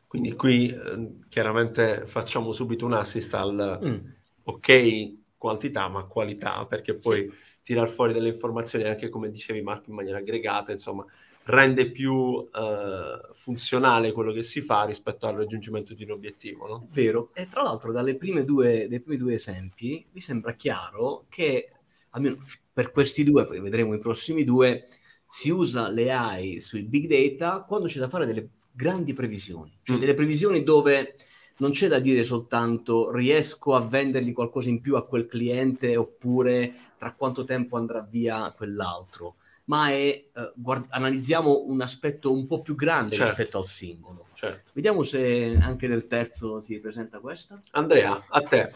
Quindi 0.08 0.34
qui 0.34 0.70
eh, 0.70 1.20
chiaramente 1.30 2.06
facciamo 2.06 2.52
subito 2.54 2.86
un 2.86 2.94
assist 2.94 3.34
al 3.34 3.80
mm. 3.84 3.98
ok 4.44 5.14
quantità 5.38 5.88
ma 5.88 6.04
qualità, 6.04 6.66
perché 6.66 6.96
poi 6.96 7.28
sì. 7.30 7.38
tirar 7.64 7.90
fuori 7.90 8.14
delle 8.14 8.28
informazioni 8.28 8.86
anche 8.86 9.10
come 9.10 9.32
dicevi 9.32 9.62
Marco 9.62 9.90
in 9.90 9.96
maniera 9.96 10.20
aggregata, 10.20 10.72
insomma, 10.72 11.06
rende 11.44 11.90
più 11.90 12.48
eh, 12.54 13.34
funzionale 13.34 14.12
quello 14.12 14.32
che 14.32 14.44
si 14.44 14.62
fa 14.62 14.84
rispetto 14.84 15.26
al 15.26 15.36
raggiungimento 15.36 15.94
di 15.94 16.04
un 16.04 16.12
obiettivo. 16.12 16.68
No? 16.68 16.88
Vero, 16.92 17.32
e 17.34 17.48
tra 17.50 17.64
l'altro 17.64 17.92
dalle 17.92 18.18
prime 18.18 18.44
due, 18.44 18.88
due 19.04 19.34
esempi 19.34 20.06
mi 20.12 20.22
sembra 20.22 20.54
chiaro 20.54 21.26
che 21.30 21.72
almeno 22.12 22.38
per 22.74 22.92
questi 22.92 23.24
due, 23.24 23.46
poi 23.46 23.60
vedremo 23.60 23.94
i 23.94 24.00
prossimi 24.00 24.44
due, 24.44 24.88
si 25.28 25.50
usa 25.50 25.88
le 25.90 26.12
AI 26.12 26.60
sui 26.60 26.84
big 26.84 27.08
data 27.08 27.64
quando 27.64 27.88
c'è 27.88 28.00
da 28.00 28.10
fare 28.10 28.26
delle 28.26 28.50
grandi 28.72 29.14
previsioni, 29.14 29.78
cioè 29.84 29.98
mm. 29.98 30.00
delle 30.00 30.14
previsioni 30.14 30.64
dove 30.64 31.16
non 31.58 31.72
c'è 31.72 31.88
da 31.88 32.00
dire 32.00 32.24
soltanto 32.24 33.12
riesco 33.12 33.76
a 33.76 33.82
vendergli 33.82 34.34
qualcosa 34.34 34.70
in 34.70 34.82
più 34.82 34.96
a 34.96 35.06
quel 35.06 35.28
cliente 35.28 35.96
oppure 35.96 36.74
tra 36.98 37.14
quanto 37.14 37.44
tempo 37.44 37.78
andrà 37.78 38.02
via 38.02 38.52
quell'altro, 38.52 39.36
ma 39.66 39.90
è 39.90 39.94
eh, 39.96 40.52
guard- 40.56 40.88
analizziamo 40.90 41.66
un 41.68 41.82
aspetto 41.82 42.34
un 42.34 42.48
po' 42.48 42.62
più 42.62 42.76
grande 42.76 43.16
certo. 43.16 43.30
rispetto 43.30 43.58
al 43.58 43.66
singolo. 43.66 44.28
Certo. 44.34 44.72
Vediamo 44.74 45.04
se 45.04 45.58
anche 45.62 45.88
nel 45.88 46.08
terzo 46.08 46.60
si 46.62 46.80
presenta 46.80 47.20
questa. 47.20 47.62
Andrea, 47.72 48.26
a 48.28 48.42
te. 48.42 48.74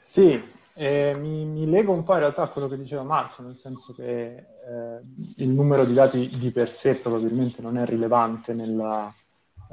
Sì, 0.00 0.42
eh, 0.74 1.14
mi, 1.18 1.44
mi, 1.44 1.68
lego 1.68 1.92
un 1.92 2.02
po' 2.02 2.14
in 2.14 2.20
realtà 2.20 2.42
a 2.42 2.48
quello 2.48 2.68
che 2.68 2.78
diceva 2.78 3.02
Marco, 3.02 3.42
nel 3.42 3.56
senso 3.56 3.92
che 3.94 4.34
eh, 4.34 5.00
il 5.36 5.50
numero 5.50 5.84
di 5.84 5.92
dati 5.92 6.26
di 6.38 6.50
per 6.50 6.74
sé 6.74 6.96
probabilmente 6.96 7.60
non 7.60 7.76
è 7.76 7.84
rilevante 7.84 8.54
nella, 8.54 9.12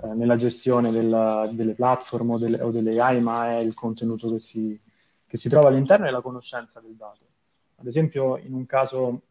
eh, 0.04 0.14
nella 0.14 0.36
gestione 0.36 0.92
della, 0.92 1.50
delle 1.52 1.74
platform 1.74 2.32
o 2.32 2.38
delle, 2.38 2.62
o 2.62 2.72
delle, 2.72 3.00
AI, 3.00 3.22
ma 3.22 3.52
è 3.52 3.60
il 3.60 3.74
contenuto 3.74 4.30
che 4.32 4.40
si, 4.40 4.80
che 5.26 5.38
si 5.38 5.48
trova 5.48 5.70
all'interno 5.70 6.06
e 6.06 6.12
la 6.12 6.22
conoscenza 6.22 6.80
del 6.82 6.96
dato. 6.96 7.26
Ad 7.78 7.88
esempio, 7.88 8.38
in 8.38 8.54
un 8.54 8.66
caso 8.66 9.22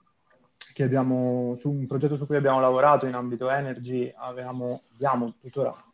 che 0.72 0.84
abbiamo, 0.84 1.54
su 1.58 1.70
un 1.70 1.86
progetto 1.86 2.16
su 2.16 2.26
cui 2.26 2.36
abbiamo 2.36 2.60
lavorato 2.60 3.06
in 3.06 3.14
ambito 3.14 3.50
energy, 3.50 4.10
avevamo, 4.16 4.82
abbiamo 4.94 5.34
tuttora 5.40 5.87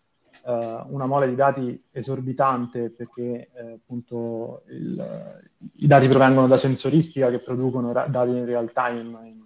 eh, 0.46 0.82
una 0.88 1.06
mole 1.06 1.28
di 1.28 1.34
dati 1.34 1.82
esorbitante 1.90 2.90
perché 2.90 3.50
eh, 3.54 3.72
appunto 3.74 4.62
il, 4.68 5.42
i 5.76 5.86
dati 5.86 6.06
provengono 6.08 6.46
da 6.46 6.56
sensoristica 6.56 7.30
che 7.30 7.38
producono 7.38 7.92
ra- 7.92 8.06
dati 8.06 8.30
in 8.30 8.44
real 8.44 8.72
time 8.72 9.28
in, 9.28 9.42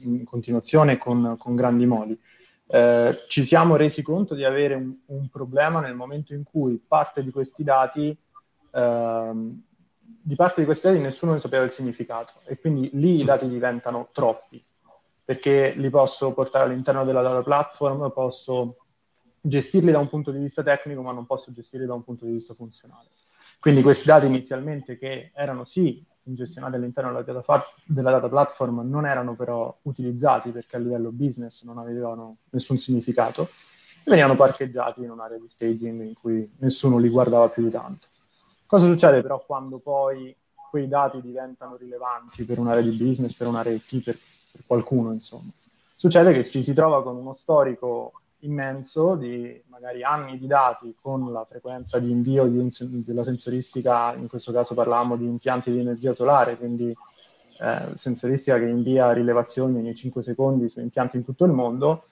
in 0.00 0.24
continuazione 0.24 0.98
con, 0.98 1.36
con 1.38 1.56
grandi 1.56 1.86
moli. 1.86 2.18
Eh, 2.66 3.18
ci 3.28 3.44
siamo 3.44 3.76
resi 3.76 4.02
conto 4.02 4.34
di 4.34 4.44
avere 4.44 4.74
un, 4.74 4.94
un, 5.06 5.28
problema 5.28 5.80
nel 5.80 5.94
momento 5.94 6.32
in 6.32 6.44
cui 6.44 6.82
parte 6.86 7.22
di 7.22 7.30
questi 7.30 7.62
dati 7.62 8.16
ehm, 8.72 9.62
di 10.26 10.34
parte 10.34 10.60
di 10.60 10.66
questi 10.66 10.86
dati 10.86 10.98
nessuno 10.98 11.32
ne 11.32 11.38
sapeva 11.38 11.64
il 11.64 11.70
significato 11.70 12.32
e 12.46 12.58
quindi 12.58 12.88
lì 12.94 13.20
i 13.20 13.24
dati 13.24 13.46
diventano 13.48 14.08
troppi 14.12 14.64
perché 15.22 15.74
li 15.76 15.90
posso 15.90 16.32
portare 16.32 16.64
all'interno 16.64 17.04
della 17.04 17.22
data 17.22 17.42
platform, 17.42 18.10
posso 18.10 18.83
gestirli 19.46 19.92
da 19.92 19.98
un 19.98 20.08
punto 20.08 20.30
di 20.30 20.38
vista 20.38 20.62
tecnico, 20.62 21.02
ma 21.02 21.12
non 21.12 21.26
posso 21.26 21.52
gestirli 21.52 21.84
da 21.84 21.92
un 21.92 22.02
punto 22.02 22.24
di 22.24 22.32
vista 22.32 22.54
funzionale. 22.54 23.08
Quindi 23.60 23.82
questi 23.82 24.06
dati 24.06 24.26
inizialmente 24.26 24.96
che 24.96 25.30
erano 25.34 25.64
sì 25.64 26.02
gestionati 26.22 26.76
all'interno 26.76 27.22
della 27.22 27.42
data, 27.46 27.64
della 27.84 28.10
data 28.10 28.28
platform 28.28 28.88
non 28.88 29.06
erano 29.06 29.34
però 29.36 29.76
utilizzati 29.82 30.50
perché 30.50 30.76
a 30.76 30.78
livello 30.78 31.10
business 31.12 31.64
non 31.64 31.76
avevano 31.76 32.38
nessun 32.50 32.78
significato 32.78 33.50
e 34.02 34.10
venivano 34.10 34.34
parcheggiati 34.34 35.02
in 35.02 35.10
un'area 35.10 35.38
di 35.38 35.48
staging 35.48 36.00
in 36.02 36.14
cui 36.14 36.50
nessuno 36.60 36.96
li 36.96 37.10
guardava 37.10 37.50
più 37.50 37.64
di 37.64 37.70
tanto. 37.70 38.06
Cosa 38.64 38.86
succede 38.86 39.20
però 39.20 39.44
quando 39.44 39.78
poi 39.78 40.34
quei 40.70 40.88
dati 40.88 41.20
diventano 41.20 41.76
rilevanti 41.76 42.44
per 42.44 42.58
un'area 42.58 42.82
di 42.82 42.96
business, 42.96 43.34
per 43.34 43.46
un'area 43.46 43.74
IT, 43.74 44.02
per, 44.02 44.18
per 44.52 44.62
qualcuno 44.66 45.12
insomma? 45.12 45.50
Succede 45.94 46.32
che 46.32 46.42
ci 46.44 46.62
si 46.62 46.72
trova 46.72 47.02
con 47.02 47.16
uno 47.16 47.34
storico 47.34 48.12
immenso 48.44 49.14
di 49.14 49.62
magari 49.66 50.02
anni 50.02 50.38
di 50.38 50.46
dati 50.46 50.94
con 51.00 51.32
la 51.32 51.44
frequenza 51.44 51.98
di 51.98 52.10
invio 52.10 52.46
di 52.46 52.58
un, 52.58 52.68
della 53.04 53.24
sensoristica, 53.24 54.14
in 54.14 54.28
questo 54.28 54.52
caso 54.52 54.74
parlavamo 54.74 55.16
di 55.16 55.26
impianti 55.26 55.70
di 55.70 55.80
energia 55.80 56.12
solare, 56.12 56.56
quindi 56.56 56.94
eh, 57.60 57.92
sensoristica 57.94 58.58
che 58.58 58.66
invia 58.66 59.12
rilevazioni 59.12 59.78
ogni 59.78 59.94
5 59.94 60.22
secondi 60.22 60.68
su 60.68 60.80
impianti 60.80 61.16
in 61.16 61.24
tutto 61.24 61.44
il 61.44 61.52
mondo, 61.52 62.06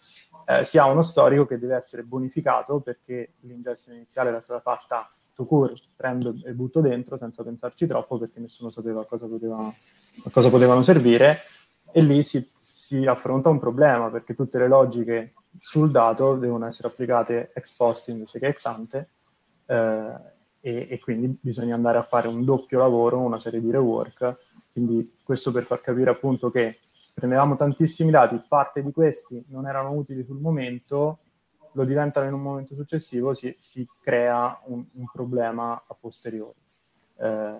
eh, 0.46 0.64
si 0.64 0.78
ha 0.78 0.86
uno 0.86 1.02
storico 1.02 1.46
che 1.46 1.58
deve 1.58 1.76
essere 1.76 2.02
bonificato 2.02 2.80
perché 2.80 3.34
l'ingestione 3.40 3.98
iniziale 3.98 4.30
era 4.30 4.40
stata 4.40 4.60
fatta 4.60 5.10
to 5.34 5.44
cure, 5.44 5.72
prendo 5.96 6.34
e 6.44 6.52
butto 6.52 6.80
dentro 6.80 7.16
senza 7.16 7.42
pensarci 7.42 7.86
troppo 7.86 8.18
perché 8.18 8.40
nessuno 8.40 8.70
sapeva 8.70 9.00
a 9.00 9.04
cosa, 9.04 9.26
poteva, 9.26 9.56
a 9.58 10.30
cosa 10.30 10.50
potevano 10.50 10.82
servire 10.82 11.40
e 11.90 12.02
lì 12.02 12.22
si, 12.22 12.50
si, 12.56 13.06
affronta 13.06 13.48
un 13.48 13.58
problema 13.58 14.10
perché 14.10 14.34
tutte 14.34 14.58
le 14.58 14.68
logiche 14.68 15.32
sul 15.58 15.90
dato 15.90 16.36
devono 16.36 16.66
essere 16.66 16.88
applicate 16.88 17.52
ex 17.54 17.74
post 17.74 18.08
invece 18.08 18.38
che 18.38 18.46
ex 18.48 18.64
ante 18.64 19.08
eh, 19.66 20.14
e, 20.60 20.86
e, 20.90 21.00
quindi 21.00 21.36
bisogna 21.40 21.74
andare 21.74 21.98
a 21.98 22.02
fare 22.02 22.28
un 22.28 22.44
doppio 22.44 22.78
lavoro, 22.78 23.18
una 23.18 23.38
serie 23.38 23.60
di 23.60 23.70
rework. 23.70 24.36
Quindi 24.72 25.16
questo 25.22 25.50
per 25.50 25.64
far 25.64 25.80
capire 25.80 26.10
appunto 26.10 26.50
che 26.50 26.78
prendevamo 27.12 27.56
tantissimi 27.56 28.10
dati, 28.10 28.40
parte 28.48 28.82
di 28.82 28.92
questi 28.92 29.44
non 29.48 29.66
erano 29.66 29.90
utili 29.90 30.24
sul 30.24 30.38
momento, 30.38 31.18
lo 31.72 31.84
diventano 31.84 32.26
in 32.26 32.34
un 32.34 32.42
momento 32.42 32.74
successivo, 32.74 33.34
si, 33.34 33.54
si 33.58 33.86
crea 34.00 34.60
un, 34.66 34.84
un, 34.92 35.10
problema 35.12 35.82
a 35.86 35.96
posteriori. 35.98 36.58
Eh, 37.16 37.56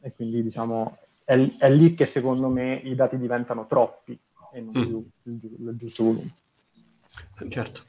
e 0.00 0.12
quindi 0.14 0.42
diciamo 0.42 0.98
è, 1.24 1.56
è, 1.58 1.70
lì 1.70 1.94
che 1.94 2.06
secondo 2.06 2.48
me 2.48 2.74
i 2.74 2.94
dati 2.94 3.16
diventano 3.16 3.66
troppi 3.66 4.18
e 4.52 4.60
non 4.60 4.76
mm. 4.76 4.86
più 4.86 5.10
il, 5.22 5.38
il 5.42 5.76
giusto 5.76 6.04
volume. 6.04 6.34
Certo. 7.48 7.88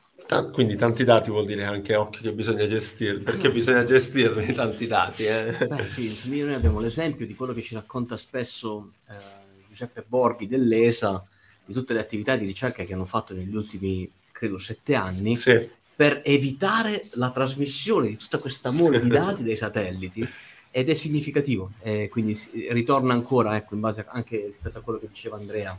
Quindi 0.54 0.78
tanti 0.78 1.04
dati 1.04 1.30
vuol 1.30 1.46
dire 1.46 1.66
anche 1.66 1.94
occhio 1.96 2.22
che 2.22 2.32
bisogna 2.32 2.66
gestire, 2.66 3.18
perché 3.18 3.48
eh, 3.48 3.52
bisogna 3.52 3.84
gestirne 3.84 4.54
tanti 4.54 4.88
dati. 4.88 5.26
Eh? 5.26 5.68
Beh, 5.68 5.86
sì, 5.86 6.18
noi 6.26 6.54
abbiamo 6.54 6.80
l'esempio 6.80 7.26
di 7.26 7.36
quello 7.36 7.54
che 7.54 7.62
ci 7.62 7.74
racconta 7.74 8.16
spesso 8.16 8.94
eh, 9.10 9.16
Giuseppe 9.68 10.06
Borghi 10.08 10.48
dell'ESA, 10.48 11.22
di 11.66 11.74
tutte 11.74 11.94
le 11.94 12.00
attività 12.00 12.38
di 12.38 12.46
ricerca 12.46 12.86
che 12.86 12.94
hanno 12.94 13.04
fatto 13.04 13.34
negli 13.34 13.54
ultimi, 13.54 14.10
credo, 14.32 14.58
sette 14.58 14.96
anni, 14.96 15.36
sì. 15.36 15.68
per 15.94 16.22
evitare 16.24 17.04
la 17.16 17.32
trasmissione 17.32 18.08
di 18.08 18.16
tutta 18.16 18.38
questa 18.38 18.72
mole 18.72 19.02
di 19.02 19.10
dati 19.10 19.44
dai 19.44 19.58
satelliti. 19.58 20.26
Ed 20.74 20.88
è 20.88 20.94
significativo, 20.94 21.72
eh, 21.82 22.08
quindi 22.08 22.40
ritorna 22.70 23.14
ancora, 23.14 23.58
ecco, 23.58 23.74
in 23.74 23.82
base 23.82 24.06
anche 24.08 24.46
rispetto 24.46 24.78
a 24.78 24.82
quello 24.82 25.00
che 25.00 25.10
diceva 25.10 25.36
Andrea, 25.36 25.78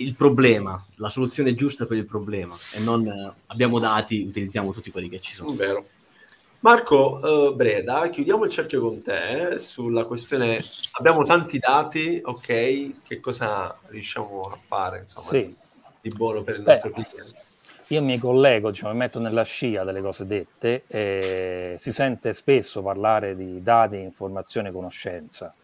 il 0.00 0.14
problema, 0.14 0.82
la 0.96 1.08
soluzione 1.08 1.54
giusta 1.54 1.86
per 1.86 1.96
il 1.96 2.06
problema 2.06 2.54
e 2.74 2.80
non 2.80 3.06
eh, 3.06 3.32
abbiamo 3.46 3.78
dati, 3.78 4.22
utilizziamo 4.22 4.72
tutti 4.72 4.90
quelli 4.90 5.08
che 5.08 5.20
ci 5.20 5.34
sono. 5.34 5.54
Vero. 5.54 5.86
Marco 6.60 7.20
uh, 7.22 7.54
Breda, 7.54 8.08
chiudiamo 8.08 8.44
il 8.44 8.50
cerchio 8.50 8.80
con 8.80 9.00
te 9.02 9.50
eh, 9.50 9.58
sulla 9.60 10.04
questione. 10.04 10.58
Abbiamo 10.92 11.22
tanti 11.22 11.58
dati, 11.58 12.20
ok? 12.22 13.02
Che 13.04 13.20
cosa 13.20 13.76
riusciamo 13.86 14.42
a 14.42 14.56
fare 14.56 14.98
insomma, 14.98 15.26
sì. 15.28 15.54
di 16.00 16.08
buono 16.08 16.42
per 16.42 16.56
il 16.56 16.62
nostro 16.62 16.90
Beh, 16.90 17.06
cliente? 17.08 17.42
Io 17.88 18.02
mi 18.02 18.18
collego, 18.18 18.70
diciamo, 18.70 18.92
mi 18.92 18.98
metto 18.98 19.20
nella 19.20 19.44
scia 19.44 19.84
delle 19.84 20.00
cose 20.00 20.26
dette. 20.26 20.82
Eh, 20.88 21.76
si 21.78 21.92
sente 21.92 22.32
spesso 22.32 22.82
parlare 22.82 23.36
di 23.36 23.62
dati, 23.62 23.96
informazione, 23.96 24.72
conoscenza 24.72 25.54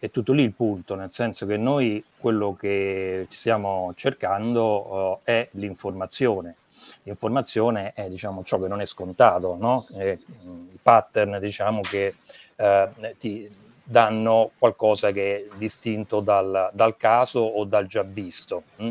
è 0.00 0.10
tutto 0.10 0.32
lì 0.32 0.42
il 0.42 0.54
punto, 0.54 0.94
nel 0.94 1.10
senso 1.10 1.44
che 1.44 1.58
noi 1.58 2.02
quello 2.16 2.56
che 2.58 3.26
stiamo 3.28 3.92
cercando 3.94 4.64
uh, 4.64 5.18
è 5.22 5.46
l'informazione. 5.52 6.56
L'informazione 7.02 7.92
è 7.92 8.08
diciamo, 8.08 8.42
ciò 8.42 8.58
che 8.58 8.66
non 8.66 8.80
è 8.80 8.86
scontato, 8.86 9.56
no? 9.60 9.86
è, 9.92 10.16
i 10.16 10.78
pattern 10.82 11.38
diciamo, 11.38 11.80
che 11.82 12.14
uh, 12.56 13.14
ti 13.18 13.46
danno 13.84 14.52
qualcosa 14.58 15.10
che 15.10 15.36
è 15.36 15.56
distinto 15.58 16.20
dal, 16.20 16.70
dal 16.72 16.96
caso 16.96 17.40
o 17.40 17.64
dal 17.64 17.86
già 17.86 18.02
visto. 18.02 18.62
Hm? 18.76 18.90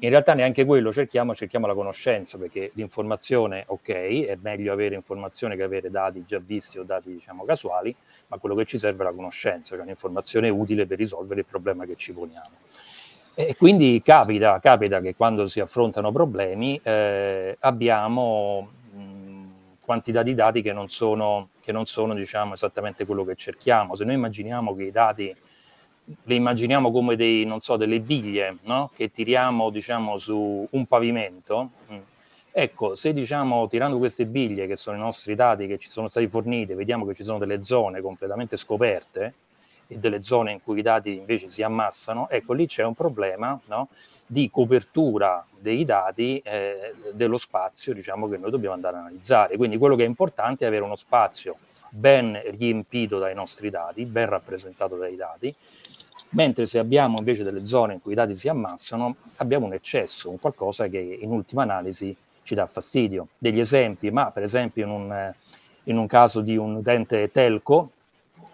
In 0.00 0.10
realtà 0.10 0.34
neanche 0.34 0.64
quello 0.64 0.92
cerchiamo, 0.92 1.34
cerchiamo 1.34 1.66
la 1.66 1.74
conoscenza, 1.74 2.36
perché 2.38 2.70
l'informazione, 2.74 3.64
ok, 3.66 3.88
è 3.88 4.36
meglio 4.40 4.72
avere 4.72 4.94
informazione 4.94 5.56
che 5.56 5.62
avere 5.62 5.90
dati 5.90 6.24
già 6.26 6.38
visti 6.38 6.78
o 6.78 6.82
dati, 6.82 7.12
diciamo, 7.12 7.44
casuali, 7.44 7.94
ma 8.28 8.36
quello 8.38 8.54
che 8.54 8.66
ci 8.66 8.78
serve 8.78 9.02
è 9.04 9.06
la 9.06 9.12
conoscenza, 9.12 9.74
che 9.74 9.80
è 9.80 9.84
un'informazione 9.84 10.48
utile 10.50 10.86
per 10.86 10.98
risolvere 10.98 11.40
il 11.40 11.46
problema 11.46 11.86
che 11.86 11.96
ci 11.96 12.12
poniamo. 12.12 12.56
E 13.34 13.54
quindi 13.56 14.00
capita, 14.02 14.58
capita 14.60 15.00
che 15.00 15.14
quando 15.14 15.46
si 15.46 15.60
affrontano 15.60 16.10
problemi 16.12 16.80
eh, 16.82 17.56
abbiamo 17.60 18.70
quantità 19.86 20.22
di 20.22 20.34
dati 20.34 20.60
che 20.62 20.72
non 20.72 20.88
sono, 20.88 21.50
che 21.60 21.70
non 21.70 21.86
sono 21.86 22.12
diciamo, 22.12 22.54
esattamente 22.54 23.06
quello 23.06 23.24
che 23.24 23.36
cerchiamo. 23.36 23.94
Se 23.94 24.04
noi 24.04 24.14
immaginiamo 24.14 24.74
che 24.74 24.82
i 24.82 24.90
dati 24.90 25.34
le 26.22 26.34
immaginiamo 26.34 26.92
come 26.92 27.16
dei, 27.16 27.44
non 27.44 27.60
so, 27.60 27.76
delle 27.76 28.00
biglie 28.00 28.58
no? 28.62 28.90
che 28.94 29.10
tiriamo 29.10 29.70
diciamo, 29.70 30.18
su 30.18 30.66
un 30.70 30.86
pavimento. 30.86 31.70
Mm. 31.92 31.98
Ecco, 32.52 32.94
se 32.94 33.12
diciamo 33.12 33.66
tirando 33.66 33.98
queste 33.98 34.24
biglie, 34.24 34.66
che 34.66 34.76
sono 34.76 34.96
i 34.96 35.00
nostri 35.00 35.34
dati 35.34 35.66
che 35.66 35.78
ci 35.78 35.88
sono 35.88 36.08
stati 36.08 36.26
forniti, 36.26 36.72
vediamo 36.74 37.04
che 37.04 37.14
ci 37.14 37.22
sono 37.22 37.38
delle 37.38 37.62
zone 37.62 38.00
completamente 38.00 38.56
scoperte 38.56 39.34
e 39.86 39.98
delle 39.98 40.22
zone 40.22 40.52
in 40.52 40.62
cui 40.62 40.78
i 40.78 40.82
dati 40.82 41.14
invece 41.14 41.48
si 41.48 41.62
ammassano, 41.62 42.28
ecco 42.30 42.52
lì 42.54 42.66
c'è 42.66 42.82
un 42.82 42.94
problema 42.94 43.58
no? 43.66 43.88
di 44.26 44.50
copertura 44.50 45.46
dei 45.58 45.84
dati 45.84 46.38
eh, 46.38 46.94
dello 47.12 47.36
spazio 47.36 47.92
diciamo, 47.92 48.28
che 48.28 48.38
noi 48.38 48.50
dobbiamo 48.50 48.74
andare 48.74 48.96
a 48.96 49.00
analizzare. 49.00 49.56
Quindi 49.56 49.76
quello 49.76 49.94
che 49.94 50.04
è 50.04 50.06
importante 50.06 50.64
è 50.64 50.68
avere 50.68 50.82
uno 50.82 50.96
spazio 50.96 51.58
ben 51.88 52.40
riempito 52.56 53.18
dai 53.18 53.34
nostri 53.34 53.70
dati, 53.70 54.04
ben 54.04 54.28
rappresentato 54.28 54.96
dai 54.96 55.16
dati, 55.16 55.54
mentre 56.30 56.66
se 56.66 56.78
abbiamo 56.78 57.18
invece 57.18 57.42
delle 57.42 57.64
zone 57.64 57.94
in 57.94 58.00
cui 58.00 58.12
i 58.12 58.14
dati 58.14 58.34
si 58.34 58.48
ammassano, 58.48 59.16
abbiamo 59.36 59.66
un 59.66 59.72
eccesso, 59.72 60.30
un 60.30 60.38
qualcosa 60.38 60.88
che 60.88 60.98
in 60.98 61.30
ultima 61.30 61.62
analisi 61.62 62.16
ci 62.42 62.54
dà 62.54 62.66
fastidio. 62.66 63.28
Degli 63.38 63.60
esempi, 63.60 64.10
ma 64.10 64.30
per 64.30 64.42
esempio 64.42 64.84
in 64.84 64.90
un, 64.90 65.32
in 65.84 65.98
un 65.98 66.06
caso 66.06 66.40
di 66.40 66.56
un 66.56 66.76
utente 66.76 67.30
telco, 67.30 67.90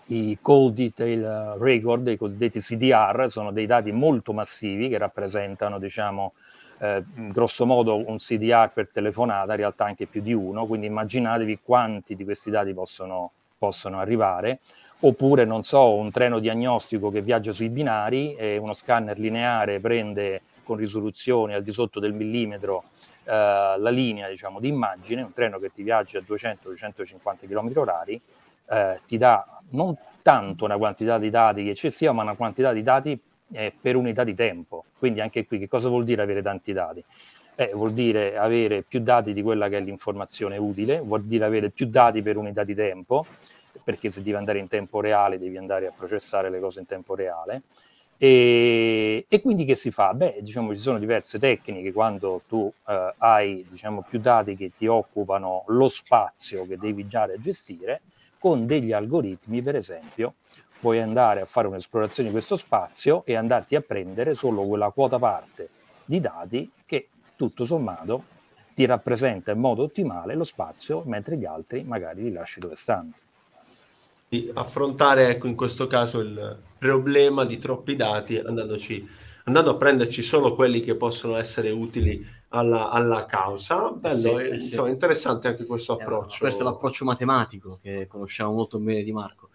i 0.07 0.39
Call 0.43 0.73
Detail 0.73 1.57
Record, 1.59 2.09
i 2.09 2.17
cosiddetti 2.17 2.61
CDR, 2.61 3.27
sono 3.29 3.53
dei 3.53 3.67
dati 3.67 3.93
molto 3.93 4.33
massivi 4.33 4.89
che 4.89 4.99
rappresentano, 4.99 5.79
diciamo, 5.79 6.33
eh, 6.79 7.03
grosso 7.15 7.65
modo 7.65 7.97
un 8.09 8.17
CDR 8.17 8.71
per 8.73 8.89
telefonata, 8.91 9.53
in 9.53 9.59
realtà 9.59 9.85
anche 9.85 10.07
più 10.07 10.21
di 10.21 10.33
uno, 10.33 10.67
quindi 10.67 10.87
immaginatevi 10.87 11.61
quanti 11.63 12.15
di 12.15 12.25
questi 12.25 12.51
dati 12.51 12.75
possono, 12.75 13.33
possono 13.63 14.01
arrivare 14.01 14.59
oppure 15.05 15.45
non 15.45 15.63
so, 15.63 15.95
un 15.95 16.11
treno 16.11 16.41
diagnostico 16.41 17.11
che 17.11 17.23
viaggia 17.23 17.53
sui 17.53 17.69
binari 17.69 18.35
e 18.35 18.57
uno 18.57 18.73
scanner 18.73 19.19
lineare 19.21 19.79
prende 19.79 20.43
con 20.65 20.77
risoluzione 20.77 21.55
al 21.55 21.63
di 21.63 21.71
sotto 21.71 22.01
del 22.01 22.13
millimetro 22.13 22.85
eh, 23.25 23.31
la 23.79 23.91
linea 23.91 24.29
diciamo, 24.29 24.59
di 24.59 24.67
immagine, 24.67 25.23
un 25.23 25.33
treno 25.33 25.61
che 25.61 25.71
ti 25.71 25.85
viaggia 25.85 26.19
a 26.19 26.23
200-250 26.27 27.47
km 27.47 27.71
orari, 27.77 28.21
eh, 28.69 29.01
ti 29.07 29.17
dà 29.17 29.61
non 29.71 29.97
tanto 30.23 30.65
una 30.65 30.77
quantità 30.77 31.19
di 31.19 31.31
dati 31.31 31.69
eccessiva, 31.69 32.11
ma 32.13 32.23
una 32.23 32.35
quantità 32.35 32.73
di 32.73 32.83
dati 32.83 33.21
eh, 33.53 33.73
per 33.81 33.95
unità 33.95 34.25
di 34.25 34.35
tempo. 34.35 34.87
Quindi 34.99 35.21
anche 35.21 35.47
qui 35.47 35.59
che 35.59 35.69
cosa 35.69 35.89
vuol 35.89 36.03
dire 36.03 36.23
avere 36.23 36.43
tanti 36.43 36.73
dati? 36.73 37.05
Eh, 37.55 37.71
vuol 37.75 37.93
dire 37.93 38.37
avere 38.39 38.83
più 38.83 39.01
dati 39.01 39.33
di 39.33 39.43
quella 39.43 39.69
che 39.69 39.77
è 39.77 39.81
l'informazione 39.81 40.57
utile, 40.57 41.01
vuol 41.01 41.25
dire 41.25 41.45
avere 41.45 41.71
più 41.71 41.87
dati 41.87 42.23
per 42.23 42.37
unità 42.37 42.65
di 42.65 42.75
tempo, 42.75 43.27
perché 43.85 44.09
se 44.09 44.23
devi 44.23 44.37
andare 44.37 44.59
in 44.59 44.69
tempo 44.69 45.01
reale 45.01 45.39
devi 45.39 45.57
andare 45.59 45.87
a 45.87 45.93
processare 45.95 46.49
le 46.51 46.61
cose 46.61 46.81
in 46.81 46.87
tempo 46.87 47.15
reale. 47.15 47.63
E, 48.17 49.27
e 49.29 49.41
quindi 49.41 49.65
che 49.65 49.75
si 49.75 49.91
fa? 49.91 50.15
Beh, 50.15 50.39
diciamo 50.41 50.75
ci 50.75 50.81
sono 50.81 50.99
diverse 50.99 51.39
tecniche 51.39 51.93
quando 51.93 52.43
tu 52.47 52.73
eh, 52.87 53.15
hai 53.19 53.67
diciamo, 53.69 54.05
più 54.09 54.21
dati 54.21 54.55
che 54.55 54.71
ti 54.75 54.87
occupano 54.87 55.65
lo 55.67 55.89
spazio 55.89 56.67
che 56.67 56.79
devi 56.79 57.09
già 57.09 57.29
gestire, 57.37 58.03
con 58.39 58.67
degli 58.67 58.93
algoritmi, 58.93 59.61
per 59.61 59.77
esempio, 59.77 60.35
puoi 60.81 61.01
andare 61.01 61.41
a 61.41 61.47
fare 61.47 61.67
un'esplorazione 61.69 62.29
di 62.29 62.35
questo 62.35 62.57
spazio 62.57 63.25
e 63.25 63.35
andarti 63.35 63.77
a 63.77 63.81
prendere 63.81 64.35
solo 64.35 64.65
quella 64.65 64.91
quota 64.91 65.19
parte 65.19 65.69
di 66.05 66.21
dati 66.21 66.71
che 66.85 67.09
tutto 67.49 67.65
sommato 67.65 68.25
ti 68.73 68.87
rappresenta 68.87 69.51
in 69.51 69.59
modo 69.59 69.83
ottimale 69.83 70.37
lo 70.37 70.45
spazio, 70.45 71.03
mentre 71.07 71.37
gli 71.37 71.45
altri 71.45 71.83
magari 71.83 72.23
li 72.23 72.33
lasci 72.33 72.61
dove 72.61 72.77
stanno. 72.77 73.13
Affrontare 74.55 75.29
ecco, 75.29 75.49
in 75.49 75.57
questo 75.57 75.87
caso 75.89 76.21
il 76.21 76.57
problema 76.79 77.45
di 77.45 77.59
troppi 77.59 77.97
dati 77.97 78.39
andandoci, 78.39 79.07
andando 79.45 79.73
a 79.73 79.77
prenderci 79.77 80.23
solo 80.23 80.55
quelli 80.55 80.83
che 80.83 80.95
possono 80.95 81.37
essere 81.37 81.71
utili 81.71 82.25
alla, 82.53 82.91
alla 82.91 83.27
causa. 83.27 83.91
Bello, 83.91 84.39
sì, 84.39 84.45
eh, 84.45 84.49
insomma, 84.53 84.87
sì. 84.87 84.93
interessante 84.93 85.49
anche 85.49 85.65
questo 85.65 85.99
eh, 85.99 86.03
approccio. 86.03 86.39
Questo 86.39 86.63
è 86.63 86.65
l'approccio 86.65 87.05
matematico 87.05 87.79
che 87.83 88.07
conosciamo 88.07 88.53
molto 88.53 88.79
bene 88.79 89.03
di 89.03 89.13
Marco. 89.13 89.49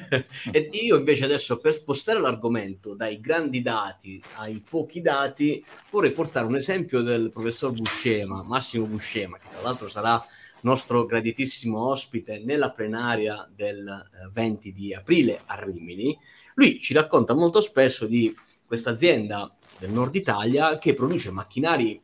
e 0.52 0.68
io 0.72 0.96
invece 0.96 1.24
adesso 1.24 1.58
per 1.60 1.74
spostare 1.74 2.20
l'argomento 2.20 2.94
dai 2.94 3.20
grandi 3.20 3.62
dati 3.62 4.22
ai 4.36 4.62
pochi 4.68 5.00
dati 5.00 5.64
vorrei 5.90 6.12
portare 6.12 6.46
un 6.46 6.56
esempio 6.56 7.02
del 7.02 7.30
professor 7.30 7.72
Buscema, 7.72 8.42
Massimo 8.42 8.86
Buscema, 8.86 9.38
che 9.38 9.48
tra 9.50 9.62
l'altro 9.62 9.88
sarà 9.88 10.24
nostro 10.62 11.06
graditissimo 11.06 11.88
ospite 11.88 12.38
nella 12.44 12.70
plenaria 12.70 13.48
del 13.52 14.08
20 14.32 14.68
eh, 14.68 14.72
di 14.72 14.94
aprile 14.94 15.40
a 15.46 15.54
Rimini. 15.62 16.16
Lui 16.54 16.78
ci 16.78 16.92
racconta 16.92 17.34
molto 17.34 17.60
spesso 17.60 18.06
di 18.06 18.34
questa 18.64 18.90
azienda 18.90 19.54
del 19.78 19.90
nord 19.90 20.14
Italia 20.14 20.78
che 20.78 20.94
produce 20.94 21.30
macchinari 21.30 22.00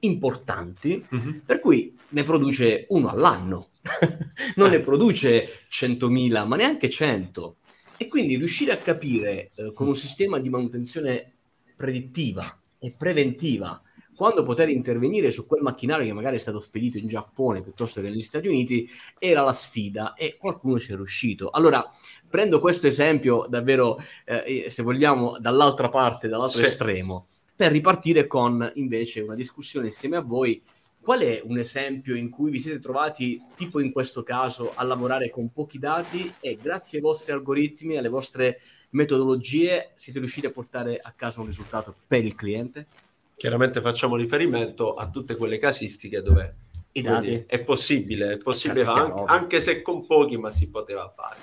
importanti, 0.00 1.04
uh-huh. 1.08 1.42
per 1.44 1.60
cui 1.60 1.96
ne 2.10 2.22
produce 2.22 2.86
uno 2.90 3.10
all'anno, 3.10 3.68
non 4.56 4.70
ne 4.70 4.80
produce 4.80 5.64
100.000, 5.70 6.46
ma 6.46 6.56
neanche 6.56 6.88
100. 6.88 7.56
E 7.96 8.06
quindi 8.08 8.36
riuscire 8.36 8.72
a 8.72 8.76
capire 8.76 9.50
eh, 9.54 9.72
con 9.72 9.88
un 9.88 9.96
sistema 9.96 10.38
di 10.38 10.48
manutenzione 10.48 11.32
predittiva 11.76 12.60
e 12.78 12.94
preventiva 12.96 13.82
quando 14.18 14.42
poter 14.42 14.68
intervenire 14.68 15.30
su 15.30 15.46
quel 15.46 15.62
macchinario 15.62 16.04
che 16.04 16.12
magari 16.12 16.34
è 16.34 16.40
stato 16.40 16.60
spedito 16.60 16.98
in 16.98 17.06
Giappone 17.06 17.60
piuttosto 17.60 18.00
che 18.00 18.08
negli 18.08 18.20
Stati 18.20 18.48
Uniti 18.48 18.90
era 19.16 19.42
la 19.42 19.52
sfida 19.52 20.14
e 20.14 20.36
qualcuno 20.36 20.80
ci 20.80 20.92
è 20.92 20.96
riuscito. 20.96 21.50
Allora, 21.50 21.88
prendo 22.28 22.58
questo 22.58 22.88
esempio 22.88 23.46
davvero, 23.48 23.96
eh, 24.24 24.70
se 24.70 24.82
vogliamo, 24.82 25.38
dall'altra 25.38 25.88
parte, 25.88 26.26
dall'altro 26.26 26.62
sì. 26.62 26.66
estremo 26.66 27.28
per 27.58 27.72
ripartire 27.72 28.28
con 28.28 28.70
invece 28.74 29.20
una 29.20 29.34
discussione 29.34 29.86
insieme 29.86 30.16
a 30.16 30.20
voi. 30.20 30.62
Qual 31.00 31.18
è 31.18 31.42
un 31.44 31.58
esempio 31.58 32.14
in 32.14 32.30
cui 32.30 32.52
vi 32.52 32.60
siete 32.60 32.78
trovati, 32.78 33.42
tipo 33.56 33.80
in 33.80 33.90
questo 33.90 34.22
caso, 34.22 34.74
a 34.76 34.84
lavorare 34.84 35.28
con 35.28 35.50
pochi 35.52 35.80
dati 35.80 36.32
e 36.38 36.56
grazie 36.62 36.98
ai 36.98 37.04
vostri 37.04 37.32
algoritmi, 37.32 37.96
alle 37.96 38.10
vostre 38.10 38.60
metodologie, 38.90 39.90
siete 39.96 40.20
riusciti 40.20 40.46
a 40.46 40.52
portare 40.52 41.00
a 41.02 41.12
casa 41.16 41.40
un 41.40 41.46
risultato 41.46 41.92
per 42.06 42.24
il 42.24 42.36
cliente? 42.36 42.86
Chiaramente 43.34 43.80
facciamo 43.80 44.14
riferimento 44.14 44.94
a 44.94 45.08
tutte 45.08 45.34
quelle 45.34 45.58
casistiche 45.58 46.22
dove 46.22 46.54
I 46.92 47.02
dati. 47.02 47.42
è 47.44 47.58
possibile, 47.58 48.34
è 48.34 48.36
possibile 48.36 48.84
certo, 48.84 49.00
anche, 49.00 49.32
anche 49.32 49.60
se 49.60 49.82
con 49.82 50.06
pochi, 50.06 50.36
ma 50.36 50.52
si 50.52 50.70
poteva 50.70 51.08
fare. 51.08 51.38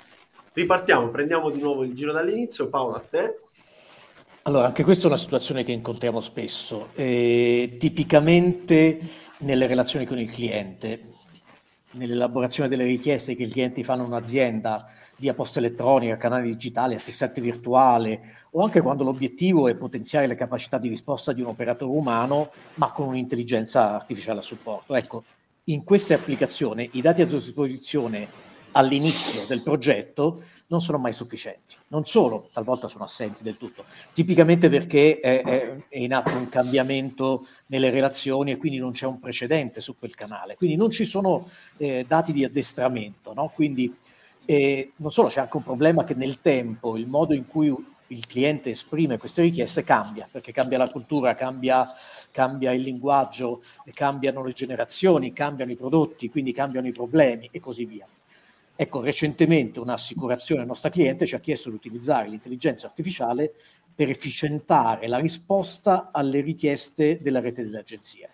Ripartiamo, 0.54 1.10
prendiamo 1.10 1.50
di 1.50 1.60
nuovo 1.60 1.84
il 1.84 1.92
giro 1.92 2.12
dall'inizio. 2.12 2.70
Paolo, 2.70 2.94
a 2.94 3.00
te. 3.00 3.40
Allora, 4.46 4.66
anche 4.66 4.84
questa 4.84 5.04
è 5.04 5.06
una 5.08 5.16
situazione 5.16 5.64
che 5.64 5.72
incontriamo 5.72 6.20
spesso, 6.20 6.90
eh, 6.94 7.78
tipicamente 7.80 9.00
nelle 9.38 9.66
relazioni 9.66 10.06
con 10.06 10.20
il 10.20 10.30
cliente, 10.30 11.14
nell'elaborazione 11.94 12.68
delle 12.68 12.84
richieste 12.84 13.34
che 13.34 13.42
i 13.42 13.48
clienti 13.48 13.82
fanno 13.82 14.04
a 14.04 14.06
un'azienda 14.06 14.86
via 15.16 15.34
posta 15.34 15.58
elettronica, 15.58 16.16
canale 16.16 16.44
digitale, 16.44 16.94
assistente 16.94 17.40
virtuale 17.40 18.20
o 18.52 18.62
anche 18.62 18.82
quando 18.82 19.02
l'obiettivo 19.02 19.66
è 19.66 19.74
potenziare 19.74 20.28
le 20.28 20.36
capacità 20.36 20.78
di 20.78 20.90
risposta 20.90 21.32
di 21.32 21.40
un 21.40 21.48
operatore 21.48 21.90
umano 21.90 22.52
ma 22.74 22.92
con 22.92 23.08
un'intelligenza 23.08 23.96
artificiale 23.96 24.38
a 24.38 24.42
supporto. 24.42 24.94
Ecco, 24.94 25.24
in 25.64 25.82
queste 25.82 26.14
applicazioni 26.14 26.88
i 26.92 27.00
dati 27.00 27.20
a 27.20 27.26
disposizione 27.26 28.45
all'inizio 28.76 29.44
del 29.46 29.62
progetto 29.62 30.42
non 30.68 30.80
sono 30.80 30.98
mai 30.98 31.12
sufficienti. 31.12 31.74
Non 31.88 32.04
solo, 32.04 32.50
talvolta 32.52 32.88
sono 32.88 33.04
assenti 33.04 33.42
del 33.42 33.56
tutto, 33.56 33.84
tipicamente 34.12 34.68
perché 34.68 35.18
è, 35.18 35.42
è, 35.42 35.98
in 35.98 36.12
atto 36.12 36.36
un 36.36 36.48
cambiamento 36.48 37.46
nelle 37.66 37.90
relazioni 37.90 38.52
e 38.52 38.56
quindi 38.56 38.78
non 38.78 38.92
c'è 38.92 39.06
un 39.06 39.18
precedente 39.18 39.80
su 39.80 39.96
quel 39.98 40.14
canale. 40.14 40.56
Quindi 40.56 40.76
non 40.76 40.90
ci 40.90 41.04
sono 41.04 41.48
eh, 41.78 42.04
dati 42.06 42.32
di 42.32 42.44
addestramento. 42.44 43.32
No? 43.32 43.50
Quindi 43.54 43.94
eh, 44.44 44.92
non 44.96 45.10
solo 45.10 45.28
c'è 45.28 45.40
anche 45.40 45.56
un 45.56 45.62
problema 45.62 46.04
che 46.04 46.14
nel 46.14 46.40
tempo 46.40 46.96
il 46.96 47.06
modo 47.06 47.34
in 47.34 47.46
cui 47.46 47.74
il 48.08 48.26
cliente 48.26 48.70
esprime 48.70 49.18
queste 49.18 49.42
richieste 49.42 49.82
cambia, 49.82 50.28
perché 50.30 50.52
cambia 50.52 50.78
la 50.78 50.90
cultura, 50.90 51.34
cambia, 51.34 51.90
cambia, 52.30 52.72
il 52.72 52.82
linguaggio, 52.82 53.62
cambiano 53.92 54.44
le 54.44 54.52
generazioni, 54.52 55.32
cambiano 55.32 55.72
i 55.72 55.76
prodotti, 55.76 56.28
quindi 56.28 56.52
cambiano 56.52 56.86
i 56.86 56.92
problemi 56.92 57.48
e 57.50 57.58
così 57.58 57.84
via. 57.84 58.06
Ecco, 58.76 59.00
recentemente 59.00 59.80
un'assicurazione 59.80 60.64
nostra 60.66 60.90
cliente 60.90 61.24
ci 61.24 61.34
ha 61.34 61.40
chiesto 61.40 61.70
di 61.70 61.76
utilizzare 61.76 62.28
l'intelligenza 62.28 62.86
artificiale 62.86 63.54
per 63.94 64.10
efficientare 64.10 65.08
la 65.08 65.18
risposta 65.18 66.10
alle 66.12 66.40
richieste 66.40 67.18
della 67.22 67.40
rete 67.40 67.62
delle 67.62 67.78
agenzie. 67.78 68.30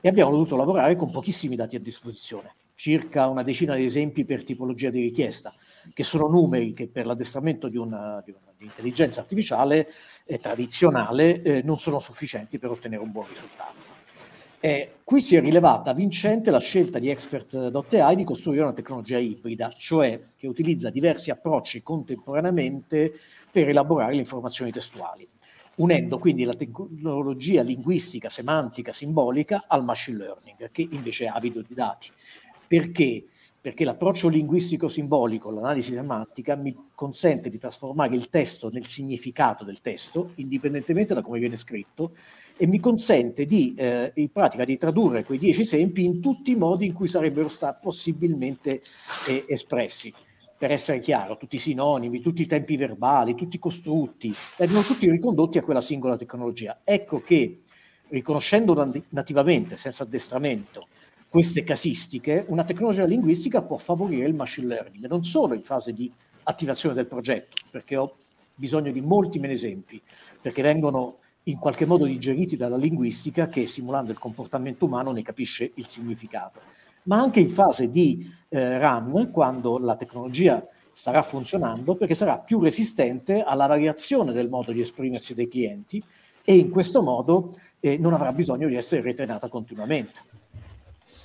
E 0.00 0.08
abbiamo 0.08 0.32
dovuto 0.32 0.56
lavorare 0.56 0.96
con 0.96 1.10
pochissimi 1.10 1.54
dati 1.54 1.76
a 1.76 1.80
disposizione, 1.80 2.54
circa 2.74 3.28
una 3.28 3.44
decina 3.44 3.76
di 3.76 3.84
esempi 3.84 4.24
per 4.24 4.42
tipologia 4.42 4.90
di 4.90 5.00
richiesta, 5.00 5.54
che 5.94 6.02
sono 6.02 6.26
numeri 6.26 6.72
che 6.72 6.88
per 6.88 7.06
l'addestramento 7.06 7.68
di 7.68 7.76
una, 7.76 8.20
di 8.24 8.30
una 8.30 8.48
di 8.58 8.64
intelligenza 8.64 9.20
artificiale 9.20 9.88
eh, 10.24 10.38
tradizionale 10.38 11.42
eh, 11.42 11.62
non 11.62 11.78
sono 11.78 12.00
sufficienti 12.00 12.58
per 12.58 12.70
ottenere 12.70 13.02
un 13.02 13.12
buon 13.12 13.28
risultato. 13.28 13.87
Eh, 14.60 14.96
qui 15.04 15.20
si 15.20 15.36
è 15.36 15.40
rilevata 15.40 15.92
vincente 15.92 16.50
la 16.50 16.58
scelta 16.58 16.98
di 16.98 17.08
Expert.ai 17.08 18.16
di 18.16 18.24
costruire 18.24 18.64
una 18.64 18.72
tecnologia 18.72 19.16
ibrida, 19.16 19.72
cioè 19.76 20.20
che 20.36 20.48
utilizza 20.48 20.90
diversi 20.90 21.30
approcci 21.30 21.80
contemporaneamente 21.80 23.12
per 23.52 23.68
elaborare 23.68 24.14
le 24.14 24.18
informazioni 24.18 24.72
testuali, 24.72 25.28
unendo 25.76 26.18
quindi 26.18 26.42
la 26.42 26.54
tecnologia 26.54 27.62
linguistica, 27.62 28.28
semantica, 28.28 28.92
simbolica 28.92 29.66
al 29.68 29.84
machine 29.84 30.18
learning, 30.18 30.72
che 30.72 30.88
invece 30.90 31.26
è 31.26 31.32
avido 31.32 31.62
di 31.62 31.74
dati. 31.74 32.08
Perché? 32.66 33.26
Perché 33.60 33.84
l'approccio 33.84 34.28
linguistico 34.28 34.88
simbolico, 34.88 35.50
l'analisi 35.50 35.92
semantica, 35.92 36.56
mi 36.56 36.74
consente 36.94 37.48
di 37.48 37.58
trasformare 37.58 38.16
il 38.16 38.28
testo 38.28 38.70
nel 38.70 38.86
significato 38.86 39.62
del 39.62 39.80
testo, 39.80 40.32
indipendentemente 40.36 41.14
da 41.14 41.22
come 41.22 41.38
viene 41.38 41.56
scritto, 41.56 42.12
e 42.60 42.66
mi 42.66 42.80
consente 42.80 43.44
di, 43.44 43.72
eh, 43.76 44.10
in 44.16 44.32
pratica 44.32 44.64
di 44.64 44.76
tradurre 44.76 45.24
quei 45.24 45.38
dieci 45.38 45.60
esempi 45.60 46.04
in 46.04 46.20
tutti 46.20 46.50
i 46.50 46.56
modi 46.56 46.86
in 46.86 46.92
cui 46.92 47.06
sarebbero 47.06 47.46
stati 47.46 47.78
possibilmente 47.80 48.82
eh, 49.28 49.44
espressi. 49.46 50.12
Per 50.58 50.72
essere 50.72 50.98
chiaro, 50.98 51.36
tutti 51.36 51.54
i 51.54 51.60
sinonimi, 51.60 52.20
tutti 52.20 52.42
i 52.42 52.46
tempi 52.46 52.76
verbali, 52.76 53.36
tutti 53.36 53.54
i 53.54 53.60
costrutti, 53.60 54.34
vengono 54.56 54.82
tutti 54.82 55.08
ricondotti 55.08 55.56
a 55.56 55.62
quella 55.62 55.80
singola 55.80 56.16
tecnologia. 56.16 56.80
Ecco 56.82 57.20
che, 57.20 57.60
riconoscendo 58.08 58.74
nativamente, 59.10 59.76
senza 59.76 60.02
addestramento, 60.02 60.88
queste 61.28 61.62
casistiche, 61.62 62.44
una 62.48 62.64
tecnologia 62.64 63.04
linguistica 63.04 63.62
può 63.62 63.76
favorire 63.76 64.26
il 64.26 64.34
machine 64.34 64.66
learning, 64.66 65.06
non 65.06 65.22
solo 65.22 65.54
in 65.54 65.62
fase 65.62 65.92
di 65.92 66.10
attivazione 66.42 66.96
del 66.96 67.06
progetto, 67.06 67.56
perché 67.70 67.94
ho 67.94 68.16
bisogno 68.52 68.90
di 68.90 69.00
molti 69.00 69.38
meno 69.38 69.52
esempi, 69.52 70.02
perché 70.40 70.62
vengono 70.62 71.18
in 71.44 71.58
qualche 71.58 71.86
modo 71.86 72.04
digeriti 72.04 72.56
dalla 72.56 72.76
linguistica 72.76 73.48
che 73.48 73.66
simulando 73.66 74.12
il 74.12 74.18
comportamento 74.18 74.84
umano 74.84 75.12
ne 75.12 75.22
capisce 75.22 75.72
il 75.74 75.86
significato, 75.86 76.60
ma 77.04 77.18
anche 77.18 77.40
in 77.40 77.50
fase 77.50 77.88
di 77.88 78.30
eh, 78.48 78.78
RAM, 78.78 79.30
quando 79.30 79.78
la 79.78 79.96
tecnologia 79.96 80.64
starà 80.92 81.22
funzionando, 81.22 81.94
perché 81.94 82.14
sarà 82.14 82.38
più 82.38 82.60
resistente 82.60 83.42
alla 83.42 83.66
variazione 83.66 84.32
del 84.32 84.48
modo 84.48 84.72
di 84.72 84.80
esprimersi 84.80 85.32
dei 85.34 85.48
clienti 85.48 86.02
e 86.44 86.56
in 86.56 86.70
questo 86.70 87.02
modo 87.02 87.56
eh, 87.80 87.96
non 87.98 88.12
avrà 88.14 88.32
bisogno 88.32 88.68
di 88.68 88.74
essere 88.74 89.02
retrainata 89.02 89.48
continuamente. 89.48 90.20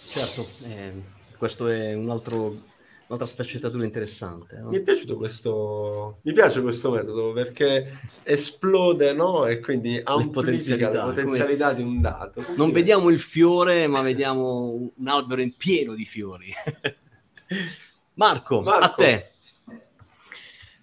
Certo, 0.10 0.48
eh, 0.68 0.92
questo 1.38 1.68
è 1.70 1.94
un 1.96 2.10
altro 2.10 2.72
un'altra 3.14 3.28
sfaccettatura 3.28 3.84
interessante. 3.84 4.58
No? 4.58 4.70
Mi 4.70 4.78
è 4.78 4.82
piaciuto 4.82 5.16
questo, 5.16 6.18
mi 6.24 6.34
piace 6.34 6.62
questo 6.62 6.92
metodo 6.92 7.32
perché 7.32 8.00
esplode, 8.24 9.14
no? 9.14 9.46
E 9.46 9.60
quindi 9.60 10.02
ha 10.04 10.16
un 10.16 10.30
potenzialità, 10.32 11.04
potenzialità 11.04 11.74
di 11.74 11.84
un 11.84 12.02
dato. 12.02 12.42
Quindi 12.42 12.58
non 12.58 12.72
vediamo 12.72 13.10
il 13.10 13.20
fiore, 13.20 13.88
ma 13.88 14.02
vediamo 14.02 14.92
un 14.96 15.08
albero 15.08 15.42
in 15.42 15.56
pieno 15.56 15.94
di 15.94 16.06
fiori. 16.06 16.52
Marco, 18.16 18.62
Marco, 18.62 18.84
a 18.84 18.90
te. 18.90 19.28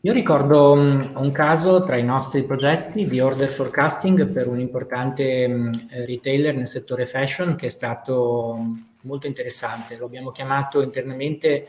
Io 0.02 0.14
ricordo 0.14 0.72
un 0.72 1.30
caso 1.30 1.84
tra 1.84 1.96
i 1.96 2.02
nostri 2.02 2.44
progetti 2.44 3.06
di 3.06 3.20
order 3.20 3.48
forecasting 3.48 4.28
per 4.28 4.48
un 4.48 4.58
importante 4.58 5.44
um, 5.46 5.70
retailer 5.90 6.56
nel 6.56 6.68
settore 6.68 7.04
fashion 7.04 7.54
che 7.54 7.66
è 7.66 7.70
stato 7.70 8.88
molto 9.02 9.26
interessante. 9.26 9.98
Lo 9.98 10.06
abbiamo 10.06 10.30
chiamato 10.30 10.80
internamente 10.80 11.68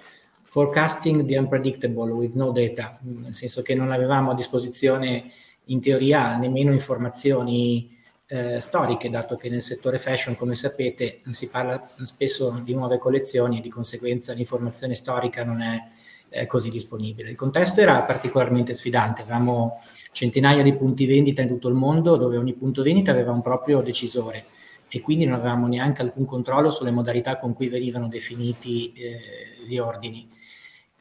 forecasting 0.52 1.26
the 1.26 1.38
unpredictable 1.38 2.12
with 2.12 2.36
no 2.36 2.52
data, 2.52 3.00
nel 3.04 3.34
senso 3.34 3.62
che 3.62 3.74
non 3.74 3.90
avevamo 3.90 4.32
a 4.32 4.36
disposizione 4.36 5.32
in 5.68 5.80
teoria 5.80 6.36
nemmeno 6.36 6.74
informazioni 6.74 7.98
eh, 8.26 8.60
storiche, 8.60 9.10
dato 9.10 9.38
che 9.38 9.48
nel 9.48 9.62
settore 9.62 9.98
fashion, 9.98 10.36
come 10.36 10.54
sapete, 10.54 11.22
si 11.30 11.48
parla 11.48 11.82
spesso 12.04 12.62
di 12.66 12.74
nuove 12.74 12.98
collezioni 12.98 13.60
e 13.60 13.62
di 13.62 13.70
conseguenza 13.70 14.34
l'informazione 14.34 14.94
storica 14.94 15.46
non 15.46 15.62
è 15.62 15.82
eh, 16.28 16.46
così 16.48 16.70
disponibile. 16.70 17.30
Il 17.30 17.38
contesto 17.38 17.80
era 17.80 18.02
particolarmente 18.02 18.74
sfidante, 18.74 19.22
avevamo 19.22 19.80
centinaia 20.12 20.64
di 20.64 20.74
punti 20.74 21.06
vendita 21.06 21.42
in 21.42 21.48
tutto 21.48 21.70
il 21.70 21.76
mondo 21.76 22.18
dove 22.18 22.36
ogni 22.36 22.56
punto 22.56 22.84
vendita 22.84 23.12
aveva 23.12 23.32
un 23.32 23.42
proprio 23.42 23.80
decisore 23.80 24.48
e 24.90 25.00
quindi 25.00 25.24
non 25.24 25.36
avevamo 25.36 25.68
neanche 25.68 26.02
alcun 26.02 26.26
controllo 26.26 26.70
sulle 26.70 26.92
modalità 26.92 27.38
con 27.38 27.54
cui 27.54 27.70
venivano 27.70 28.10
definiti 28.10 28.92
eh, 28.92 29.66
gli 29.66 29.78
ordini. 29.78 30.40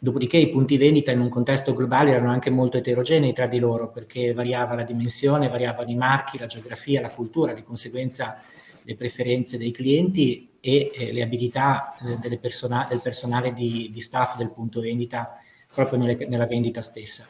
Dopodiché 0.02 0.38
i 0.38 0.48
punti 0.48 0.78
vendita 0.78 1.10
in 1.10 1.20
un 1.20 1.28
contesto 1.28 1.74
globale 1.74 2.12
erano 2.12 2.30
anche 2.30 2.48
molto 2.48 2.78
eterogenei 2.78 3.34
tra 3.34 3.46
di 3.46 3.58
loro 3.58 3.90
perché 3.90 4.32
variava 4.32 4.74
la 4.74 4.82
dimensione, 4.82 5.50
variavano 5.50 5.90
i 5.90 5.94
marchi, 5.94 6.38
la 6.38 6.46
geografia, 6.46 7.02
la 7.02 7.10
cultura, 7.10 7.52
di 7.52 7.62
conseguenza 7.62 8.40
le 8.80 8.96
preferenze 8.96 9.58
dei 9.58 9.72
clienti 9.72 10.52
e 10.58 10.90
eh, 10.94 11.12
le 11.12 11.20
abilità 11.20 11.96
eh, 12.22 12.38
persona- 12.38 12.86
del 12.88 13.02
personale 13.02 13.52
di, 13.52 13.90
di, 13.92 14.00
staff 14.00 14.38
del 14.38 14.50
punto 14.50 14.80
vendita 14.80 15.38
proprio 15.70 15.98
nelle, 15.98 16.26
nella 16.28 16.46
vendita 16.46 16.80
stessa. 16.80 17.26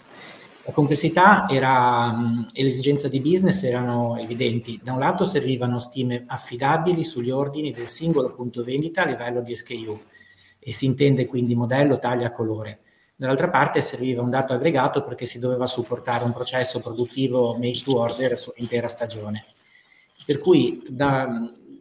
La 0.65 0.71
complessità 0.71 1.49
era, 1.49 2.13
mh, 2.13 2.51
e 2.53 2.63
l'esigenza 2.63 3.09
di 3.09 3.19
business 3.19 3.65
erano 3.65 4.17
evidenti. 4.17 4.79
Da 4.81 4.93
un 4.93 5.01
lato 5.01 5.25
servivano 5.25 5.81
stime 5.81 6.23
affidabili 6.25 7.03
sugli 7.03 7.31
ordini 7.31 7.73
del 7.73 7.89
singolo 7.89 8.31
punto 8.31 8.63
vendita 8.63 9.03
a 9.03 9.07
livello 9.07 9.41
di 9.41 9.57
SKU 9.57 9.99
e 10.61 10.73
si 10.73 10.85
intende 10.85 11.27
quindi 11.27 11.57
modello, 11.57 11.99
taglia, 11.99 12.31
colore. 12.31 12.81
Dall'altra 13.17 13.49
parte 13.49 13.81
serviva 13.81 14.23
un 14.23 14.31
dato 14.31 14.53
aggregato 14.53 15.03
perché 15.03 15.27
si 15.27 15.39
doveva 15.39 15.67
supportare 15.67 16.25
un 16.25 16.33
processo 16.33 16.79
produttivo 16.81 17.55
made 17.59 17.81
to 17.83 17.99
order 17.99 18.39
sull'intera 18.39 18.89
stagione. 18.89 19.45
Per 20.25 20.39
cui 20.39 20.83
da, 20.89 21.29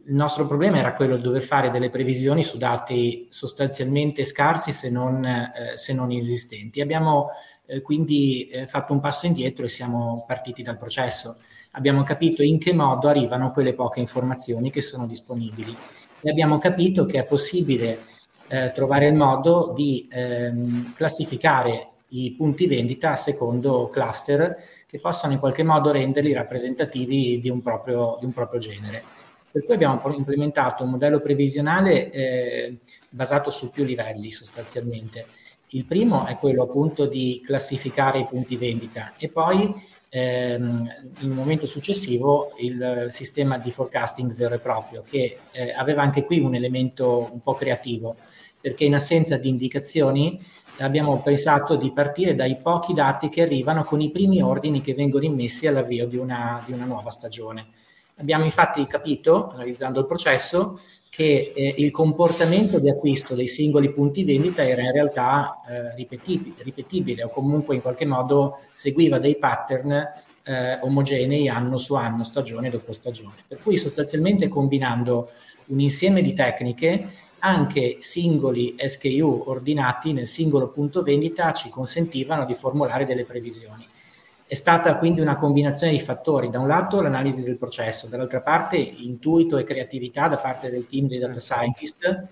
il 0.10 0.16
nostro 0.16 0.48
problema 0.48 0.80
era 0.80 0.94
quello 0.94 1.16
di 1.16 1.22
dover 1.22 1.42
fare 1.42 1.70
delle 1.70 1.92
previsioni 1.92 2.44
su 2.44 2.58
dati 2.58 3.28
sostanzialmente 3.30 4.24
scarsi 4.26 4.74
se 4.74 4.90
non, 4.90 5.24
eh, 5.24 5.74
se 5.76 5.94
non 5.94 6.12
inesistenti. 6.12 6.82
Abbiamo 6.82 7.30
eh, 7.68 7.82
quindi 7.82 8.48
eh, 8.48 8.66
fatto 8.66 8.92
un 8.92 9.00
passo 9.00 9.28
indietro 9.28 9.66
e 9.66 9.70
siamo 9.70 10.26
partiti 10.28 10.64
dal 10.64 10.80
processo. 10.80 11.38
Abbiamo 11.74 12.02
capito 12.02 12.42
in 12.42 12.58
che 12.58 12.74
modo 12.74 13.08
arrivano 13.08 13.52
quelle 13.52 13.76
poche 13.76 14.00
informazioni 14.00 14.72
che 14.72 14.82
sono 14.82 15.06
disponibili 15.06 15.76
e 16.22 16.30
abbiamo 16.30 16.58
capito 16.58 17.06
che 17.06 17.20
è 17.20 17.26
possibile 17.26 18.00
eh, 18.50 18.72
trovare 18.74 19.08
il 19.08 19.14
modo 19.14 19.72
di 19.76 20.08
ehm, 20.12 20.94
classificare 20.96 21.88
i 22.10 22.34
punti 22.36 22.66
vendita 22.66 23.16
secondo 23.16 23.90
cluster 23.90 24.56
che 24.88 25.00
possano 25.00 25.34
in 25.34 25.40
qualche 25.40 25.64
modo 25.64 25.92
renderli 25.92 26.34
rappresentativi 26.34 27.40
di 27.40 27.50
un 27.50 27.62
proprio, 27.62 28.18
di 28.20 28.26
un 28.26 28.34
proprio 28.34 28.60
genere. 28.60 29.04
Per 29.52 29.64
cui 29.64 29.74
abbiamo 29.76 30.02
implementato 30.16 30.84
un 30.84 30.92
modello 30.92 31.20
previsionale 31.20 32.12
eh, 32.12 32.78
basato 33.10 33.52
su 33.52 33.70
più 33.70 33.84
livelli 33.84 34.32
sostanzialmente. 34.32 35.26
Il 35.70 35.86
primo 35.86 36.26
è 36.26 36.38
quello 36.38 36.64
appunto 36.64 37.06
di 37.06 37.42
classificare 37.46 38.20
i 38.20 38.26
punti 38.26 38.58
vendita 38.58 39.14
e 39.18 39.30
poi 39.30 39.72
ehm, 40.10 40.94
in 41.20 41.30
un 41.30 41.36
momento 41.36 41.68
successivo 41.68 42.54
il 42.60 43.08
sistema 43.10 43.60
di 43.60 43.70
forecasting 43.70 44.34
vero 44.34 44.56
e 44.56 44.60
proprio 44.60 45.04
che 45.08 45.38
eh, 45.52 45.72
aveva 45.72 46.02
anche 46.02 46.24
qui 46.24 46.40
un 46.40 46.56
elemento 46.56 47.30
un 47.32 47.42
po' 47.42 47.54
creativo 47.54 48.16
perché 48.60 48.84
in 48.86 48.94
assenza 48.94 49.38
di 49.38 49.50
indicazioni 49.50 50.40
abbiamo 50.80 51.22
pensato 51.22 51.76
di 51.76 51.92
partire 51.92 52.36
dai 52.36 52.58
pochi 52.58 52.94
dati 52.94 53.30
che 53.30 53.42
arrivano 53.42 53.84
con 53.84 54.02
i 54.02 54.12
primi 54.12 54.42
ordini 54.42 54.82
che 54.82 54.94
vengono 54.94 55.26
immessi 55.26 55.68
all'avvio 55.68 56.08
di 56.08 56.18
una, 56.18 56.64
di 56.66 56.72
una 56.72 56.86
nuova 56.86 57.10
stagione. 57.10 57.68
Abbiamo 58.16 58.44
infatti 58.44 58.86
capito, 58.86 59.50
analizzando 59.50 60.02
il 60.02 60.06
processo, 60.06 60.82
che 61.10 61.54
eh, 61.56 61.76
il 61.78 61.90
comportamento 61.92 62.78
di 62.80 62.90
acquisto 62.90 63.34
dei 63.34 63.48
singoli 63.48 63.92
punti 63.92 64.24
vendita 64.24 64.68
era 64.68 64.82
in 64.82 64.92
realtà 64.92 65.62
eh, 65.68 65.96
ripetibile, 65.96 66.62
ripetibile, 66.64 67.24
o 67.24 67.30
comunque 67.30 67.76
in 67.76 67.82
qualche 67.82 68.06
modo 68.06 68.60
seguiva 68.72 69.20
dei 69.20 69.38
pattern 69.38 69.92
eh, 70.44 70.80
omogenei 70.82 71.48
anno 71.48 71.78
su 71.78 71.94
anno, 71.94 72.24
stagione 72.24 72.70
dopo 72.70 72.92
stagione. 72.92 73.36
Per 73.48 73.60
cui 73.62 73.78
sostanzialmente 73.78 74.48
combinando 74.48 75.30
un 75.68 75.80
insieme 75.80 76.22
di 76.22 76.34
tecniche 76.34 77.08
anche 77.40 77.98
singoli 78.00 78.76
SKU 78.78 79.44
ordinati 79.48 80.14
nel 80.14 80.28
singolo 80.28 80.70
punto 80.70 81.02
vendita 81.02 81.52
ci 81.54 81.70
consentivano 81.70 82.46
di 82.46 82.54
formulare 82.54 83.06
delle 83.06 83.26
previsioni. 83.26 83.88
È 84.46 84.56
stata 84.56 84.98
quindi 84.98 85.22
una 85.22 85.36
combinazione 85.36 85.92
di 85.92 86.00
fattori, 86.00 86.50
da 86.50 86.60
un 86.60 86.68
lato 86.68 87.02
l'analisi 87.02 87.44
del 87.44 87.58
processo, 87.58 88.08
dall'altra 88.08 88.42
parte 88.42 88.78
intuito 88.78 89.58
e 89.58 89.64
creatività 89.64 90.28
da 90.28 90.38
parte 90.38 90.72
del 90.72 90.88
team 90.88 91.08
dei 91.08 91.20
data 91.20 91.40
scientist, 91.40 92.28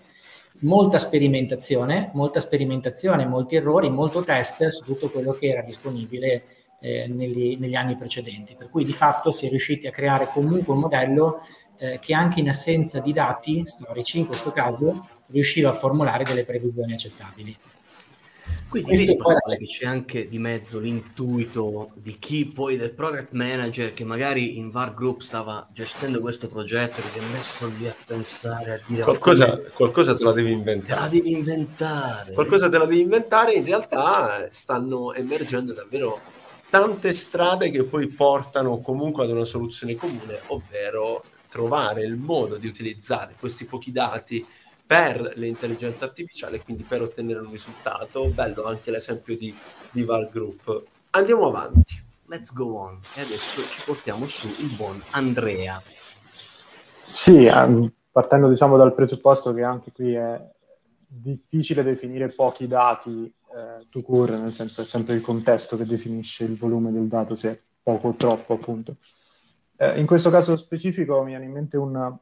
molta 0.62 0.98
sperimentazione, 0.98 2.10
molta 2.14 2.40
sperimentazione, 2.40 3.26
molti 3.26 3.56
errori, 3.56 3.90
molto 3.90 4.24
test 4.24 4.68
su 4.70 4.84
tutto 4.84 5.10
quello 5.10 5.34
che 5.34 5.48
era 5.48 5.62
disponibile 5.62 6.44
eh, 6.80 7.08
negli, 7.08 7.58
negli 7.60 7.76
anni 7.76 7.96
precedenti. 7.96 8.56
Per 8.56 8.70
cui 8.70 8.84
di 8.84 8.94
fatto 8.94 9.32
si 9.32 9.46
è 9.46 9.50
riusciti 9.50 9.88
a 9.88 9.92
creare 9.92 10.30
comunque 10.32 10.74
un 10.74 10.80
modello 10.80 11.42
eh, 11.78 12.00
che 12.00 12.14
anche 12.14 12.40
in 12.40 12.50
assenza 12.50 13.00
di 13.00 13.14
dati 13.14 13.64
storici, 13.66 14.20
in 14.20 14.26
questo 14.26 14.52
caso, 14.52 15.08
riusciva 15.28 15.70
a 15.70 15.74
formulare 15.74 16.24
delle 16.24 16.44
previsioni 16.44 16.94
accettabili. 16.94 17.58
Quindi 18.70 18.98
vedi 18.98 19.16
poi... 19.16 19.36
che 19.58 19.66
c'è 19.66 19.86
anche 19.86 20.28
di 20.28 20.40
mezzo 20.40 20.80
l'intuito 20.80 21.92
di 21.96 22.18
chi 22.20 22.46
poi 22.46 22.76
del 22.76 22.92
product 22.92 23.32
manager 23.32 23.94
che 23.94 24.04
magari 24.04 24.58
in 24.58 24.72
VAR 24.72 24.94
Group 24.94 25.22
stava 25.22 25.66
gestendo 25.72 26.20
questo 26.20 26.50
progetto 26.50 27.02
che 27.02 27.10
si 27.10 27.20
è 27.20 27.22
messo 27.32 27.72
lì 27.78 27.88
a 27.88 27.96
pensare 28.06 28.74
a 28.74 28.82
dire 28.86 29.04
qualcosa, 29.04 29.52
come... 29.52 29.70
qualcosa 29.74 30.16
te 30.16 30.24
la 30.24 30.34
devi 30.34 30.52
inventare. 30.52 30.96
Te 30.96 31.02
la 31.02 31.08
devi 31.08 31.32
inventare. 31.32 32.34
Qualcosa 32.34 32.70
te 32.70 32.78
la 32.78 32.86
devi 32.86 33.02
inventare, 33.02 33.54
in 33.54 33.66
realtà 33.66 34.48
stanno 34.52 35.14
emergendo 35.14 35.74
davvero 35.74 36.20
tante 36.70 37.14
strade 37.14 37.72
che 37.72 37.84
poi 37.84 38.08
portano 38.08 38.82
comunque 38.82 39.24
ad 39.24 39.30
una 39.30 39.46
soluzione 39.46 39.96
comune, 39.96 40.42
ovvero 40.48 41.24
trovare 41.50 42.04
il 42.04 42.16
modo 42.16 42.58
di 42.58 42.68
utilizzare 42.68 43.36
questi 43.40 43.66
pochi 43.66 43.92
dati 43.92 44.46
per 44.86 45.34
l'intelligenza 45.36 46.06
artificiale, 46.06 46.62
quindi 46.62 46.84
per 46.84 47.02
ottenere 47.02 47.40
un 47.40 47.52
risultato. 47.52 48.26
Bello 48.28 48.64
anche 48.64 48.90
l'esempio 48.90 49.38
di, 49.38 49.54
di 49.92 50.04
Val 50.04 50.30
Group. 50.32 50.84
Andiamo 51.12 51.48
avanti. 51.48 52.02
Let's 52.28 52.54
go 52.54 52.78
on. 52.78 53.00
E 53.16 53.22
adesso 53.22 53.62
ci 53.62 53.82
portiamo 53.86 54.28
su 54.28 54.48
il 54.60 54.74
buon 54.76 55.02
Andrea. 55.12 55.82
Sì, 57.04 57.50
um, 57.52 57.92
partendo 58.12 58.48
diciamo 58.48 58.78
dal 58.78 58.94
presupposto 58.94 59.54
che 59.54 59.64
anche 59.64 59.92
qui 59.92 60.14
è 60.14 60.42
difficile 61.08 61.84
definire 61.84 62.28
pochi 62.28 62.68
dati 62.68 63.26
eh, 63.26 63.88
to 63.90 64.02
cure, 64.02 64.38
nel 64.38 64.52
senso 64.52 64.82
è 64.82 64.86
sempre 64.86 65.16
il 65.16 65.22
contesto 65.22 65.78
che 65.78 65.86
definisce 65.86 66.44
il 66.44 66.58
volume 66.58 66.92
del 66.92 67.08
dato, 67.08 67.36
se 67.36 67.50
è 67.50 67.60
poco 67.82 68.10
o 68.10 68.14
troppo 68.16 68.54
appunto. 68.54 68.98
Eh, 69.80 70.00
in 70.00 70.08
questo 70.08 70.32
caso 70.32 70.58
specifico 70.58 71.22
mi 71.22 71.30
viene 71.30 71.46
in 71.46 71.52
mente 71.52 71.78
un, 71.78 72.18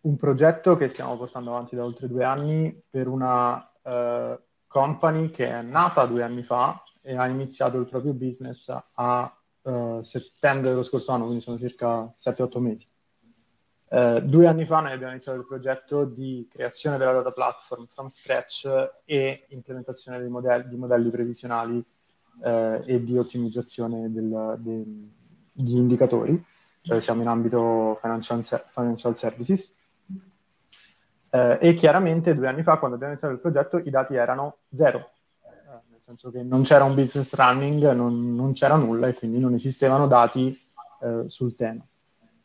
un, 0.00 0.16
progetto 0.16 0.76
che 0.76 0.90
stiamo 0.90 1.16
portando 1.16 1.50
avanti 1.50 1.74
da 1.74 1.84
oltre 1.84 2.06
due 2.06 2.22
anni 2.22 2.82
per 2.90 3.08
una 3.08 3.56
uh, 3.56 4.38
company 4.66 5.30
che 5.30 5.48
è 5.48 5.62
nata 5.62 6.04
due 6.04 6.22
anni 6.22 6.42
fa 6.42 6.82
e 7.00 7.16
ha 7.16 7.26
iniziato 7.28 7.78
il 7.78 7.86
proprio 7.86 8.12
business 8.12 8.76
a 8.92 9.42
uh, 9.62 10.02
settembre 10.02 10.68
dello 10.68 10.82
scorso 10.82 11.12
anno, 11.12 11.24
quindi 11.24 11.42
sono 11.42 11.56
circa 11.56 12.14
7-8 12.20 12.58
mesi. 12.58 12.86
Uh, 13.88 14.20
due 14.20 14.46
anni 14.46 14.66
fa 14.66 14.80
noi 14.80 14.92
abbiamo 14.92 15.12
iniziato 15.12 15.38
il 15.38 15.46
progetto 15.46 16.04
di 16.04 16.46
creazione 16.50 16.98
della 16.98 17.12
data 17.12 17.30
platform 17.30 17.86
from 17.86 18.10
scratch 18.10 18.68
e 19.06 19.46
implementazione 19.48 20.22
modelli, 20.28 20.68
di 20.68 20.76
modelli 20.76 21.08
previsionali 21.08 21.82
e 22.42 23.04
di 23.04 23.16
ottimizzazione 23.16 24.10
del, 24.10 24.56
del 24.58 25.08
di 25.54 25.76
indicatori, 25.76 26.44
eh, 26.82 27.00
siamo 27.00 27.22
in 27.22 27.28
ambito 27.28 27.96
financial, 28.00 28.42
financial 28.42 29.16
services, 29.16 29.74
eh, 31.30 31.58
e 31.60 31.74
chiaramente 31.74 32.34
due 32.34 32.48
anni 32.48 32.62
fa, 32.62 32.76
quando 32.76 32.96
abbiamo 32.96 33.12
iniziato 33.12 33.34
il 33.34 33.40
progetto, 33.40 33.78
i 33.78 33.90
dati 33.90 34.14
erano 34.16 34.58
zero, 34.74 34.98
eh, 34.98 35.80
nel 35.90 36.00
senso 36.00 36.30
che 36.30 36.42
non 36.42 36.62
c'era 36.62 36.84
un 36.84 36.94
business 36.94 37.32
running, 37.34 37.92
non, 37.92 38.34
non 38.34 38.52
c'era 38.52 38.74
nulla 38.76 39.08
e 39.08 39.14
quindi 39.14 39.38
non 39.38 39.54
esistevano 39.54 40.06
dati 40.06 40.60
eh, 41.00 41.24
sul 41.28 41.54
tema. 41.54 41.86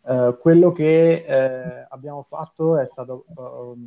Uh, 0.02 0.36
quello 0.39 0.72
che 0.72 1.86
abbiamo 1.89 2.24
fatto 2.24 2.80
è 2.80 2.88
stato 2.88 3.26
uh, 3.28 3.78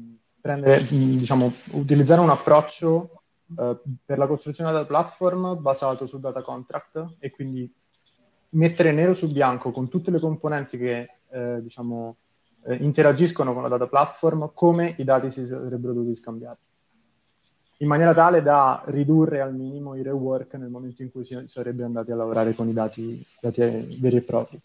prendere, 0.41 0.85
diciamo, 0.85 1.53
utilizzare 1.73 2.21
un 2.21 2.31
approccio 2.31 3.23
per 3.55 4.19
la 4.19 4.27
costruzione 4.29 4.71
della 4.71 4.87
platform 4.87 5.61
basato 5.61 6.07
su 6.07 6.21
data 6.21 6.43
contract 6.43 7.17
e 7.19 7.31
quindi 7.31 7.69
mettere 8.53 8.93
nero 8.93 9.15
su 9.15 9.31
bianco 9.33 9.71
con 9.71 9.88
tutte 9.88 10.11
le 10.11 10.19
componenti 10.19 10.79
che 10.79 11.11
eh, 11.31 11.62
diciamo, 11.62 12.17
eh, 12.67 12.77
interagiscono 12.77 13.53
con 13.53 13.62
la 13.62 13.69
data 13.69 13.87
platform 13.87 14.51
come 14.55 14.95
i 14.99 15.05
dati 15.05 15.31
si 15.31 15.47
sarebbero 15.47 15.93
dovuti 15.93 16.15
scambiare 16.15 16.59
in 17.83 17.88
maniera 17.88 18.15
tale 18.15 18.43
da 18.43 18.81
ridurre 18.87 19.41
al 19.41 19.55
minimo 19.55 19.97
i 19.97 20.03
rework 20.03 20.55
nel 20.55 20.69
momento 20.69 21.03
in 21.03 21.11
cui 21.11 21.25
si 21.25 21.37
sarebbe 21.47 21.83
andati 21.83 22.12
a 22.12 22.17
lavorare 22.17 22.55
con 22.55 22.69
i 22.69 22.73
dati, 22.73 23.25
dati 23.41 23.99
veri 24.01 24.17
e 24.17 24.23
propri. 24.23 24.61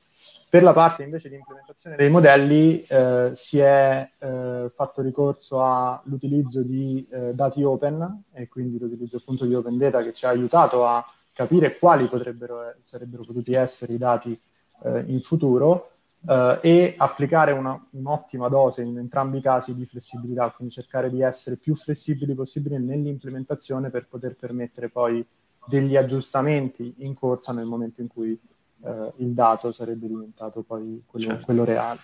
Per 0.49 0.63
la 0.63 0.73
parte 0.73 1.03
invece 1.03 1.29
di 1.29 1.35
implementazione 1.35 1.95
dei 1.95 2.09
modelli 2.09 2.81
eh, 2.81 3.31
si 3.33 3.59
è 3.59 4.07
eh, 4.19 4.71
fatto 4.73 5.01
ricorso 5.01 5.63
all'utilizzo 5.63 6.61
di 6.61 7.05
eh, 7.09 7.33
dati 7.33 7.63
open 7.63 8.23
e 8.33 8.47
quindi 8.47 8.77
l'utilizzo 8.77 9.17
appunto 9.17 9.45
di 9.45 9.53
open 9.55 9.77
data 9.77 10.03
che 10.03 10.13
ci 10.13 10.25
ha 10.25 10.29
aiutato 10.29 10.85
a 10.85 11.03
capire 11.37 11.77
quali 11.77 12.07
potrebbero, 12.07 12.73
sarebbero 12.79 13.23
potuti 13.23 13.53
essere 13.53 13.93
i 13.93 13.99
dati 13.99 14.37
eh, 14.83 15.03
in 15.05 15.21
futuro, 15.21 15.91
uh, 16.21 16.57
e 16.61 16.95
applicare 16.97 17.51
una, 17.51 17.79
un'ottima 17.91 18.47
dose 18.47 18.81
in 18.81 18.97
entrambi 18.97 19.37
i 19.37 19.41
casi 19.41 19.75
di 19.75 19.85
flessibilità, 19.85 20.49
quindi 20.49 20.73
cercare 20.73 21.11
di 21.11 21.21
essere 21.21 21.57
più 21.57 21.75
flessibili 21.75 22.33
possibile 22.33 22.79
nell'implementazione 22.79 23.89
per 23.89 24.07
poter 24.07 24.35
permettere 24.35 24.89
poi 24.89 25.25
degli 25.65 25.95
aggiustamenti 25.95 26.95
in 26.99 27.13
corsa 27.13 27.53
nel 27.53 27.65
momento 27.65 28.01
in 28.01 28.07
cui 28.07 28.39
uh, 28.79 29.13
il 29.17 29.33
dato 29.33 29.71
sarebbe 29.71 30.07
diventato 30.07 30.63
poi 30.63 31.03
quello, 31.05 31.27
certo. 31.27 31.45
quello 31.45 31.63
reale. 31.63 31.99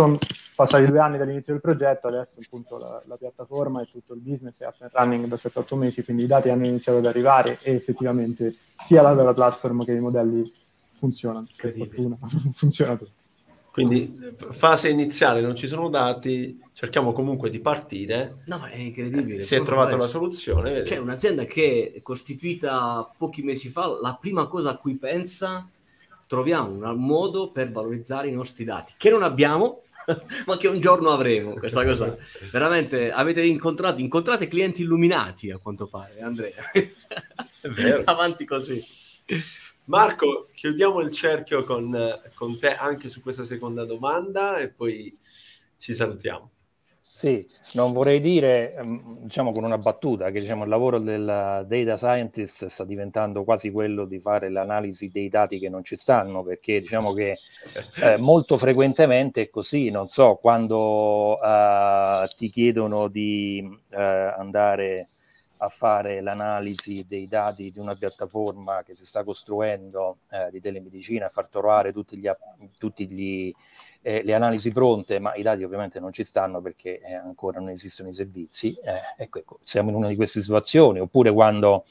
Sono 0.00 0.16
passati 0.54 0.86
due 0.86 0.98
anni 0.98 1.18
dall'inizio 1.18 1.52
del 1.52 1.60
progetto, 1.60 2.06
adesso 2.06 2.36
appunto 2.42 2.78
la, 2.78 3.02
la 3.06 3.16
piattaforma 3.16 3.82
e 3.82 3.84
tutto 3.84 4.14
il 4.14 4.20
business 4.20 4.58
è 4.60 4.66
up 4.66 4.76
and 4.78 4.90
running 4.94 5.26
da 5.26 5.36
7-8 5.36 5.76
mesi, 5.76 6.02
quindi 6.04 6.22
i 6.22 6.26
dati 6.26 6.48
hanno 6.48 6.66
iniziato 6.66 6.98
ad 6.98 7.04
arrivare 7.04 7.58
e 7.60 7.74
effettivamente 7.74 8.54
sia 8.78 9.02
la 9.02 9.12
della 9.12 9.34
platform 9.34 9.84
che 9.84 9.92
i 9.92 10.00
modelli 10.00 10.50
funzionano, 10.92 11.46
per 11.54 11.74
fortuna 11.76 12.16
funziona 12.56 12.96
tutto. 12.96 13.10
Quindi 13.70 14.34
fase 14.50 14.88
iniziale 14.88 15.42
non 15.42 15.54
ci 15.54 15.66
sono 15.66 15.90
dati, 15.90 16.58
cerchiamo 16.72 17.12
comunque 17.12 17.50
di 17.50 17.60
partire. 17.60 18.38
No, 18.46 18.56
ma 18.56 18.70
è 18.70 18.78
incredibile. 18.78 19.40
Si 19.40 19.54
è 19.54 19.62
trovata 19.62 19.96
la 19.96 20.06
soluzione. 20.06 20.82
C'è 20.82 20.96
un'azienda 20.96 21.44
che 21.44 21.92
è 21.94 22.00
costituita 22.00 23.06
pochi 23.18 23.42
mesi 23.42 23.68
fa, 23.68 23.86
la 24.00 24.16
prima 24.18 24.46
cosa 24.46 24.70
a 24.70 24.76
cui 24.78 24.96
pensa, 24.96 25.68
troviamo 26.26 26.70
un 26.70 27.04
modo 27.04 27.50
per 27.50 27.70
valorizzare 27.72 28.28
i 28.28 28.32
nostri 28.32 28.64
dati, 28.64 28.94
che 28.96 29.10
non 29.10 29.24
abbiamo, 29.24 29.82
ma 30.46 30.56
che 30.56 30.68
un 30.68 30.80
giorno 30.80 31.10
avremo 31.10 31.54
questa 31.54 31.84
cosa. 31.84 32.16
Veramente 32.50 33.12
avete 33.12 33.42
incontrato, 33.42 34.00
incontrate 34.00 34.48
clienti 34.48 34.82
illuminati 34.82 35.50
a 35.50 35.58
quanto 35.58 35.86
pare, 35.86 36.20
Andrea. 36.20 36.54
È 36.72 37.68
vero. 37.68 38.02
Avanti 38.06 38.44
così. 38.44 38.82
Marco, 39.84 40.48
chiudiamo 40.54 41.00
il 41.00 41.10
cerchio 41.10 41.64
con, 41.64 42.20
con, 42.34 42.58
te 42.58 42.74
anche 42.74 43.08
su 43.08 43.20
questa 43.20 43.44
seconda 43.44 43.84
domanda 43.84 44.58
e 44.58 44.70
poi 44.70 45.16
ci 45.78 45.94
salutiamo. 45.94 46.50
Sì, 47.12 47.44
non 47.74 47.92
vorrei 47.92 48.20
dire, 48.20 48.72
ehm, 48.72 49.18
diciamo 49.24 49.50
con 49.50 49.64
una 49.64 49.76
battuta, 49.78 50.30
che 50.30 50.40
diciamo, 50.40 50.62
il 50.62 50.70
lavoro 50.70 50.98
del 51.00 51.24
data 51.66 51.96
scientist 51.96 52.66
sta 52.66 52.84
diventando 52.84 53.42
quasi 53.44 53.70
quello 53.72 54.04
di 54.06 54.20
fare 54.20 54.48
l'analisi 54.48 55.10
dei 55.10 55.28
dati 55.28 55.58
che 55.58 55.68
non 55.68 55.82
ci 55.84 55.96
stanno, 55.96 56.42
perché 56.44 56.80
diciamo 56.80 57.12
che 57.12 57.36
eh, 58.02 58.16
molto 58.16 58.56
frequentemente 58.56 59.42
è 59.42 59.50
così, 59.50 59.90
non 59.90 60.06
so, 60.08 60.36
quando 60.36 61.36
uh, 61.40 62.26
ti 62.36 62.48
chiedono 62.48 63.08
di 63.08 63.60
uh, 63.90 63.96
andare 63.96 65.08
a 65.58 65.68
fare 65.68 66.22
l'analisi 66.22 67.04
dei 67.06 67.26
dati 67.26 67.70
di 67.70 67.78
una 67.80 67.94
piattaforma 67.94 68.82
che 68.82 68.94
si 68.94 69.04
sta 69.04 69.24
costruendo 69.24 70.20
eh, 70.30 70.48
di 70.50 70.58
telemedicina, 70.60 71.28
far 71.28 71.48
trovare 71.48 71.92
tutti 71.92 72.16
gli, 72.16 72.30
tutti 72.78 73.06
gli, 73.10 73.52
eh, 74.02 74.22
le 74.22 74.34
analisi 74.34 74.70
pronte, 74.70 75.18
ma 75.18 75.34
i 75.34 75.42
dati 75.42 75.62
ovviamente 75.62 76.00
non 76.00 76.12
ci 76.12 76.24
stanno 76.24 76.60
perché 76.60 77.00
eh, 77.00 77.14
ancora 77.14 77.60
non 77.60 77.70
esistono 77.70 78.08
i 78.08 78.12
servizi. 78.12 78.74
Eh, 78.82 79.22
ecco, 79.22 79.38
ecco, 79.38 79.58
siamo 79.62 79.90
in 79.90 79.96
una 79.96 80.08
di 80.08 80.16
queste 80.16 80.40
situazioni, 80.40 81.00
oppure 81.00 81.32
quando 81.32 81.84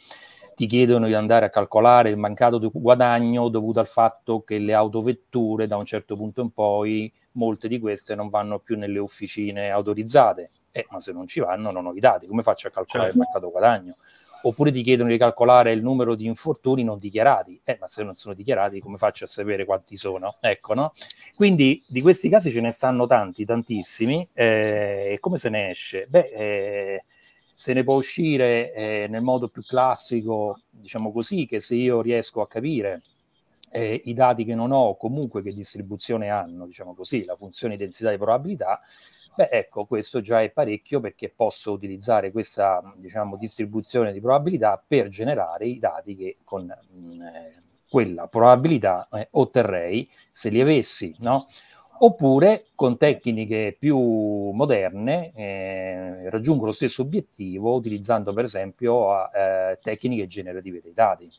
ti 0.55 0.65
chiedono 0.65 1.07
di 1.07 1.13
andare 1.13 1.45
a 1.45 1.49
calcolare 1.49 2.09
il 2.09 2.17
mancato 2.17 2.59
guadagno 2.73 3.47
dovuto 3.47 3.79
al 3.79 3.87
fatto 3.87 4.41
che 4.41 4.57
le 4.57 4.73
autovetture 4.73 5.67
da 5.67 5.77
un 5.77 5.85
certo 5.85 6.17
punto 6.17 6.41
in 6.41 6.51
poi 6.51 7.09
molte 7.33 7.69
di 7.69 7.79
queste 7.79 8.13
non 8.13 8.27
vanno 8.27 8.59
più 8.59 8.75
nelle 8.77 8.99
officine 8.99 9.69
autorizzate, 9.69 10.49
eh, 10.71 10.85
ma 10.89 10.99
se 10.99 11.13
non 11.13 11.27
ci 11.27 11.39
vanno 11.39 11.71
non 11.71 11.85
ho 11.85 11.93
i 11.93 11.99
dati, 12.01 12.27
come 12.27 12.43
faccio 12.43 12.67
a 12.67 12.71
calcolare 12.71 13.11
certo. 13.11 13.23
il 13.23 13.29
mancato 13.31 13.51
guadagno? 13.51 13.93
Oppure 14.41 14.71
ti 14.71 14.83
chiedono 14.83 15.09
di 15.09 15.17
calcolare 15.17 15.71
il 15.73 15.81
numero 15.81 16.15
di 16.15 16.25
infortuni 16.25 16.83
non 16.83 16.97
dichiarati, 16.97 17.59
eh, 17.63 17.77
ma 17.79 17.87
se 17.87 18.03
non 18.03 18.13
sono 18.13 18.33
dichiarati 18.33 18.79
come 18.79 18.97
faccio 18.97 19.25
a 19.25 19.27
sapere 19.27 19.65
quanti 19.65 19.97
sono? 19.97 20.33
Ecco, 20.39 20.73
no? 20.73 20.93
Quindi 21.35 21.83
di 21.87 22.01
questi 22.01 22.29
casi 22.29 22.51
ce 22.51 22.61
ne 22.61 22.71
stanno 22.71 23.05
tanti, 23.05 23.43
tantissimi, 23.43 24.27
eh, 24.33 25.09
e 25.11 25.19
come 25.19 25.37
se 25.37 25.49
ne 25.49 25.69
esce? 25.69 26.05
Beh, 26.07 26.29
eh, 26.33 27.03
se 27.53 27.73
ne 27.73 27.83
può 27.83 27.95
uscire 27.95 28.73
eh, 28.73 29.07
nel 29.09 29.21
modo 29.21 29.49
più 29.49 29.61
classico, 29.63 30.61
diciamo 30.69 31.11
così, 31.11 31.45
che 31.45 31.59
se 31.59 31.75
io 31.75 32.01
riesco 32.01 32.39
a 32.39 32.47
capire 32.47 33.01
eh, 33.71 34.01
i 34.05 34.13
dati 34.13 34.45
che 34.45 34.55
non 34.55 34.71
ho, 34.71 34.95
comunque 34.95 35.41
che 35.41 35.53
distribuzione 35.53 36.29
hanno, 36.29 36.65
diciamo 36.65 36.95
così, 36.95 37.25
la 37.25 37.35
funzione 37.35 37.75
di 37.75 37.83
densità 37.83 38.11
di 38.11 38.17
probabilità, 38.17 38.79
beh, 39.39 39.49
ecco, 39.51 39.85
questo 39.85 40.19
già 40.19 40.41
è 40.41 40.51
parecchio 40.51 40.99
perché 40.99 41.31
posso 41.33 41.71
utilizzare 41.71 42.31
questa, 42.31 42.81
diciamo, 42.97 43.37
distribuzione 43.37 44.11
di 44.11 44.19
probabilità 44.19 44.83
per 44.85 45.07
generare 45.07 45.65
i 45.65 45.79
dati 45.79 46.15
che 46.15 46.37
con 46.43 46.65
mm, 46.65 47.21
eh, 47.21 47.51
quella 47.89 48.27
probabilità 48.27 49.07
eh, 49.13 49.29
otterrei 49.31 50.09
se 50.29 50.49
li 50.49 50.59
avessi, 50.59 51.15
no? 51.19 51.47
oppure 52.01 52.67
con 52.75 52.97
tecniche 52.97 53.75
più 53.77 53.97
moderne 53.97 55.31
eh, 55.33 56.29
raggiungo 56.29 56.65
lo 56.65 56.71
stesso 56.71 57.01
obiettivo 57.01 57.73
utilizzando 57.73 58.31
per 58.31 58.45
esempio 58.45 59.29
eh, 59.31 59.77
tecniche 59.81 60.27
generative 60.27 60.81
dei 60.81 60.93
dati. 60.93 61.29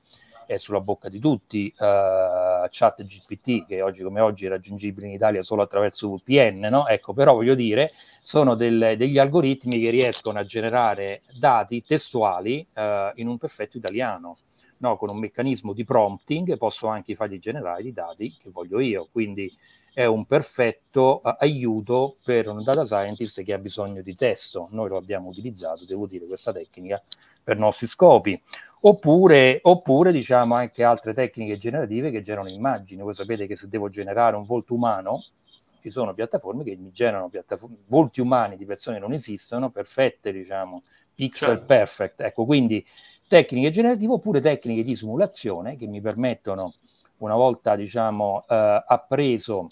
È 0.50 0.56
sulla 0.56 0.80
bocca 0.80 1.08
di 1.08 1.20
tutti, 1.20 1.68
eh, 1.68 2.66
chat 2.70 3.04
GPT 3.04 3.66
che 3.68 3.82
oggi 3.82 4.02
come 4.02 4.20
oggi 4.20 4.46
è 4.46 4.48
raggiungibile 4.48 5.06
in 5.06 5.12
Italia 5.12 5.42
solo 5.42 5.62
attraverso 5.62 6.12
VPN, 6.16 6.66
no? 6.68 6.88
Ecco, 6.88 7.12
però 7.12 7.34
voglio 7.34 7.54
dire, 7.54 7.92
sono 8.20 8.56
del, 8.56 8.94
degli 8.96 9.16
algoritmi 9.16 9.78
che 9.78 9.90
riescono 9.90 10.40
a 10.40 10.44
generare 10.44 11.20
dati 11.38 11.84
testuali 11.84 12.66
eh, 12.74 13.12
in 13.14 13.28
un 13.28 13.38
perfetto 13.38 13.76
italiano. 13.76 14.38
No, 14.78 14.96
con 14.96 15.10
un 15.10 15.18
meccanismo 15.18 15.72
di 15.72 15.84
prompting 15.84 16.56
posso 16.56 16.88
anche 16.88 17.14
fargli 17.14 17.38
generare 17.38 17.82
i 17.82 17.92
dati 17.92 18.34
che 18.36 18.50
voglio 18.50 18.80
io. 18.80 19.06
Quindi 19.12 19.54
è 19.92 20.04
un 20.06 20.24
perfetto 20.24 21.20
uh, 21.22 21.36
aiuto 21.38 22.16
per 22.24 22.48
un 22.48 22.62
data 22.64 22.84
scientist 22.84 23.42
che 23.44 23.52
ha 23.52 23.58
bisogno 23.58 24.02
di 24.02 24.14
testo. 24.14 24.68
Noi 24.72 24.88
lo 24.88 24.96
abbiamo 24.96 25.28
utilizzato, 25.28 25.84
devo 25.84 26.06
dire, 26.06 26.26
questa 26.26 26.52
tecnica 26.52 27.00
per 27.42 27.56
nostri 27.58 27.86
scopi. 27.86 28.40
Oppure, 28.82 29.58
oppure 29.62 30.10
diciamo 30.10 30.54
anche 30.54 30.82
altre 30.82 31.12
tecniche 31.12 31.58
generative 31.58 32.10
che 32.10 32.22
generano 32.22 32.48
immagini. 32.48 33.02
Voi 33.02 33.12
sapete 33.12 33.46
che 33.46 33.54
se 33.54 33.68
devo 33.68 33.90
generare 33.90 34.36
un 34.36 34.44
volto 34.44 34.74
umano, 34.74 35.22
ci 35.80 35.90
sono 35.90 36.14
piattaforme 36.14 36.64
che 36.64 36.76
mi 36.76 36.90
generano 36.90 37.28
piattaforme, 37.28 37.76
volti 37.86 38.20
umani 38.20 38.56
di 38.56 38.64
persone 38.64 38.96
che 38.96 39.02
non 39.02 39.12
esistono, 39.12 39.70
perfette, 39.70 40.32
diciamo, 40.32 40.82
pixel 41.14 41.48
certo. 41.48 41.64
perfect. 41.64 42.20
Ecco, 42.20 42.44
quindi 42.46 42.84
tecniche 43.28 43.70
generative 43.70 44.12
oppure 44.14 44.40
tecniche 44.40 44.82
di 44.82 44.96
simulazione 44.96 45.76
che 45.76 45.86
mi 45.86 46.00
permettono 46.00 46.74
una 47.18 47.34
volta 47.34 47.76
diciamo, 47.76 48.44
eh, 48.48 48.84
appreso, 48.86 49.70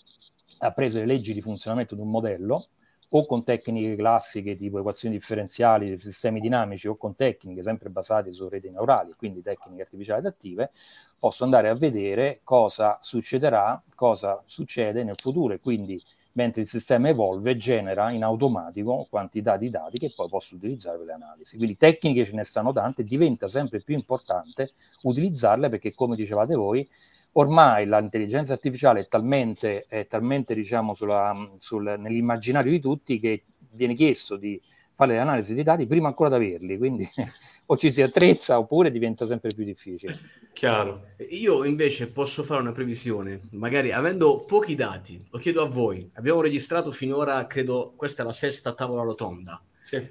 appreso 0.59 0.99
le 0.99 1.07
leggi 1.07 1.33
di 1.33 1.40
funzionamento 1.40 1.94
di 1.94 2.03
un 2.03 2.11
modello, 2.11 2.68
o 3.11 3.27
con 3.27 3.44
tecniche 3.44 3.97
classiche 3.97 4.57
tipo 4.57 4.79
equazioni 4.79 5.16
differenziali, 5.16 5.99
sistemi 6.01 6.40
dinamici, 6.40 6.88
o 6.88 6.97
con 6.97 7.14
tecniche 7.14 7.62
sempre 7.62 7.88
basate 7.88 8.33
su 8.33 8.49
reti 8.49 8.68
neurali, 8.71 9.12
quindi 9.16 9.42
tecniche 9.42 9.83
artificiali 9.83 10.21
adattive, 10.21 10.71
posso 11.18 11.44
andare 11.44 11.68
a 11.68 11.75
vedere 11.75 12.40
cosa 12.44 12.99
succederà, 13.01 13.83
cosa 13.94 14.42
succede 14.44 15.05
nel 15.05 15.16
futuro 15.16 15.55
e 15.55 15.61
quindi 15.61 16.03
mentre 16.33 16.62
il 16.62 16.68
sistema 16.68 17.09
evolve 17.09 17.57
genera 17.57 18.11
in 18.11 18.23
automatico 18.23 19.09
quantità 19.11 19.57
di 19.57 19.71
dati 19.71 19.99
che 19.99 20.12
poi 20.14 20.29
posso 20.29 20.55
utilizzare 20.55 20.97
per 20.97 21.07
le 21.07 21.12
analisi. 21.14 21.57
Quindi 21.57 21.77
tecniche 21.77 22.25
ce 22.25 22.35
ne 22.35 22.44
stanno 22.44 22.73
tante, 22.73 23.03
diventa 23.03 23.49
sempre 23.49 23.81
più 23.81 23.94
importante 23.94 24.71
utilizzarle 25.03 25.68
perché 25.68 25.94
come 25.94 26.14
dicevate 26.14 26.55
voi 26.55 26.88
ormai 27.33 27.87
l'intelligenza 27.87 28.53
artificiale 28.53 29.01
è 29.01 29.09
talmente, 29.09 29.85
è 29.88 30.07
talmente 30.07 30.55
diciamo, 30.55 30.95
sulla, 30.95 31.53
sul, 31.57 31.95
nell'immaginario 31.99 32.71
di 32.71 32.81
tutti 32.81 33.19
che 33.19 33.45
viene 33.71 33.95
chiesto 33.95 34.37
di 34.37 34.61
fare 34.99 35.12
le 35.12 35.21
analisi 35.21 35.55
dei 35.55 35.62
dati 35.62 35.87
prima 35.87 36.09
ancora 36.09 36.37
di 36.37 36.47
averli, 36.47 36.77
quindi 36.77 37.09
o 37.67 37.77
ci 37.77 37.93
si 37.93 38.03
attrezza 38.03 38.59
oppure 38.59 38.91
diventa 38.91 39.27
sempre 39.27 39.55
più 39.55 39.64
difficile. 39.64 40.19
Chiaro. 40.53 41.11
Io 41.31 41.62
invece 41.62 42.09
posso 42.09 42.43
fare 42.43 42.61
una 42.61 42.73
previsione, 42.73 43.43
magari 43.51 43.93
avendo 43.93 44.45
pochi 44.45 44.75
dati, 44.75 45.25
lo 45.31 45.38
chiedo 45.38 45.62
a 45.62 45.69
voi, 45.69 46.11
abbiamo 46.14 46.41
registrato 46.41 46.91
finora, 46.91 47.47
credo, 47.47 47.93
questa 47.95 48.23
è 48.23 48.27
la 48.27 48.33
sesta 48.33 48.75
tavola 48.75 49.03
rotonda. 49.03 49.62
Sì. 49.85 50.05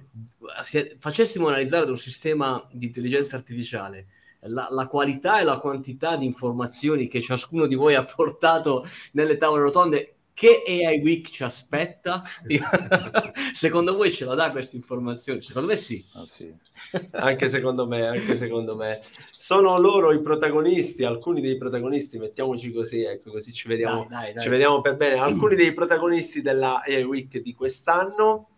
Se 0.63 0.95
facessimo 0.97 1.49
analizzare 1.49 1.83
da 1.83 1.91
un 1.91 1.97
sistema 1.97 2.65
di 2.71 2.85
intelligenza 2.85 3.35
artificiale 3.35 4.07
la, 4.41 4.67
la, 4.69 4.87
qualità 4.87 5.39
e 5.39 5.43
la 5.43 5.59
quantità 5.59 6.15
di 6.15 6.25
informazioni 6.25 7.07
che 7.07 7.21
ciascuno 7.21 7.65
di 7.65 7.75
voi 7.75 7.95
ha 7.95 8.03
portato 8.03 8.85
nelle 9.13 9.37
tavole 9.37 9.63
rotonde. 9.63 10.11
Che 10.37 10.61
AI 10.67 10.99
Week 11.01 11.29
ci 11.31 11.41
aspetta? 11.41 12.21
secondo 13.55 13.95
voi 13.95 14.13
ce 14.13 14.23
la 14.23 14.35
dà 14.35 14.51
questa 14.51 14.75
informazione? 14.75 15.41
Secondo 15.41 15.69
me 15.69 15.77
sì. 15.77 16.05
Oh, 16.13 16.27
sì. 16.27 16.53
Anche 17.13 17.49
secondo 17.49 17.87
me, 17.87 18.05
anche 18.05 18.35
secondo 18.37 18.75
me. 18.75 18.99
Sono 19.31 19.79
loro 19.79 20.11
i 20.11 20.21
protagonisti, 20.21 21.03
alcuni 21.03 21.41
dei 21.41 21.57
protagonisti, 21.57 22.19
mettiamoci 22.19 22.71
così, 22.71 23.01
ecco, 23.01 23.31
così 23.31 23.51
ci 23.51 23.67
vediamo, 23.67 24.01
dai, 24.01 24.25
dai, 24.25 24.33
dai. 24.33 24.43
Ci 24.43 24.49
vediamo 24.49 24.79
per 24.81 24.95
bene. 24.95 25.15
Alcuni 25.17 25.55
dei 25.55 25.73
protagonisti 25.73 26.43
della 26.43 26.83
AI 26.85 27.03
Week 27.03 27.39
di 27.39 27.55
quest'anno. 27.55 28.49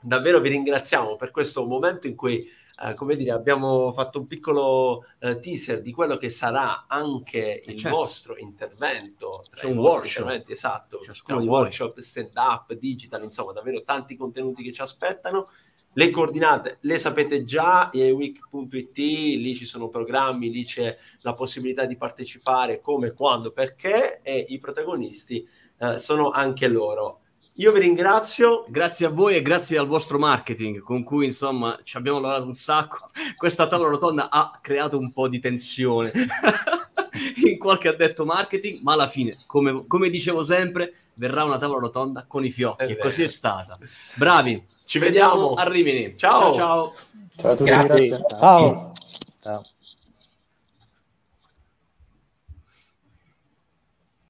Davvero 0.00 0.38
vi 0.38 0.50
ringraziamo 0.50 1.16
per 1.16 1.32
questo 1.32 1.64
momento 1.64 2.06
in 2.06 2.14
cui 2.14 2.48
eh, 2.82 2.94
come 2.94 3.14
dire, 3.14 3.30
abbiamo 3.30 3.92
fatto 3.92 4.18
un 4.18 4.26
piccolo 4.26 5.04
eh, 5.20 5.38
teaser 5.38 5.80
di 5.80 5.92
quello 5.92 6.16
che 6.16 6.28
sarà 6.28 6.86
anche 6.88 7.62
il 7.64 7.76
certo. 7.76 7.96
vostro 7.96 8.36
intervento. 8.36 9.44
C'è 9.54 9.66
un 9.66 9.78
workshop. 9.78 10.48
Esatto, 10.48 10.98
c'è 10.98 11.32
un 11.32 11.46
workshop, 11.46 11.98
stand 12.00 12.36
up, 12.36 12.72
digital, 12.74 13.22
insomma, 13.22 13.52
davvero 13.52 13.82
tanti 13.84 14.16
contenuti 14.16 14.62
che 14.62 14.72
ci 14.72 14.82
aspettano. 14.82 15.48
Le 15.96 16.10
coordinate 16.10 16.78
le 16.80 16.98
sapete 16.98 17.44
già, 17.44 17.90
eweek.it, 17.92 18.96
lì 18.96 19.54
ci 19.54 19.64
sono 19.64 19.88
programmi, 19.88 20.50
lì 20.50 20.64
c'è 20.64 20.96
la 21.20 21.34
possibilità 21.34 21.84
di 21.84 21.96
partecipare 21.96 22.80
come, 22.80 23.12
quando, 23.12 23.52
perché 23.52 24.20
e 24.22 24.44
i 24.48 24.58
protagonisti 24.58 25.48
eh, 25.78 25.96
sono 25.96 26.30
anche 26.30 26.66
loro. 26.66 27.20
Io 27.58 27.70
vi 27.70 27.80
ringrazio. 27.80 28.64
Grazie 28.68 29.06
a 29.06 29.10
voi 29.10 29.36
e 29.36 29.42
grazie 29.42 29.78
al 29.78 29.86
vostro 29.86 30.18
marketing 30.18 30.80
con 30.80 31.04
cui 31.04 31.26
insomma 31.26 31.78
ci 31.84 31.96
abbiamo 31.96 32.18
lavorato 32.18 32.46
un 32.46 32.54
sacco. 32.54 33.10
Questa 33.36 33.68
tavola 33.68 33.90
rotonda 33.90 34.28
ha 34.28 34.58
creato 34.60 34.98
un 34.98 35.12
po' 35.12 35.28
di 35.28 35.38
tensione 35.38 36.10
in 37.46 37.56
qualche 37.58 37.88
addetto 37.88 38.24
marketing, 38.24 38.80
ma 38.82 38.94
alla 38.94 39.06
fine, 39.06 39.38
come, 39.46 39.84
come 39.86 40.10
dicevo 40.10 40.42
sempre, 40.42 40.94
verrà 41.14 41.44
una 41.44 41.58
tavola 41.58 41.80
rotonda 41.80 42.24
con 42.26 42.44
i 42.44 42.50
fiocchi. 42.50 42.84
E 42.84 42.98
così 42.98 43.22
è 43.22 43.28
stata. 43.28 43.78
Bravi. 44.14 44.66
Ci 44.84 44.98
vediamo 44.98 45.54
a 45.54 45.62
Rimini. 45.68 46.16
Ciao 46.16 46.54
ciao. 46.54 46.54
Ciao, 46.56 46.92
ciao 47.36 47.52
a 47.52 47.56
tutti. 47.56 47.70
Grazie. 47.70 48.08
Ciao. 48.28 48.92
ciao. 49.40 49.64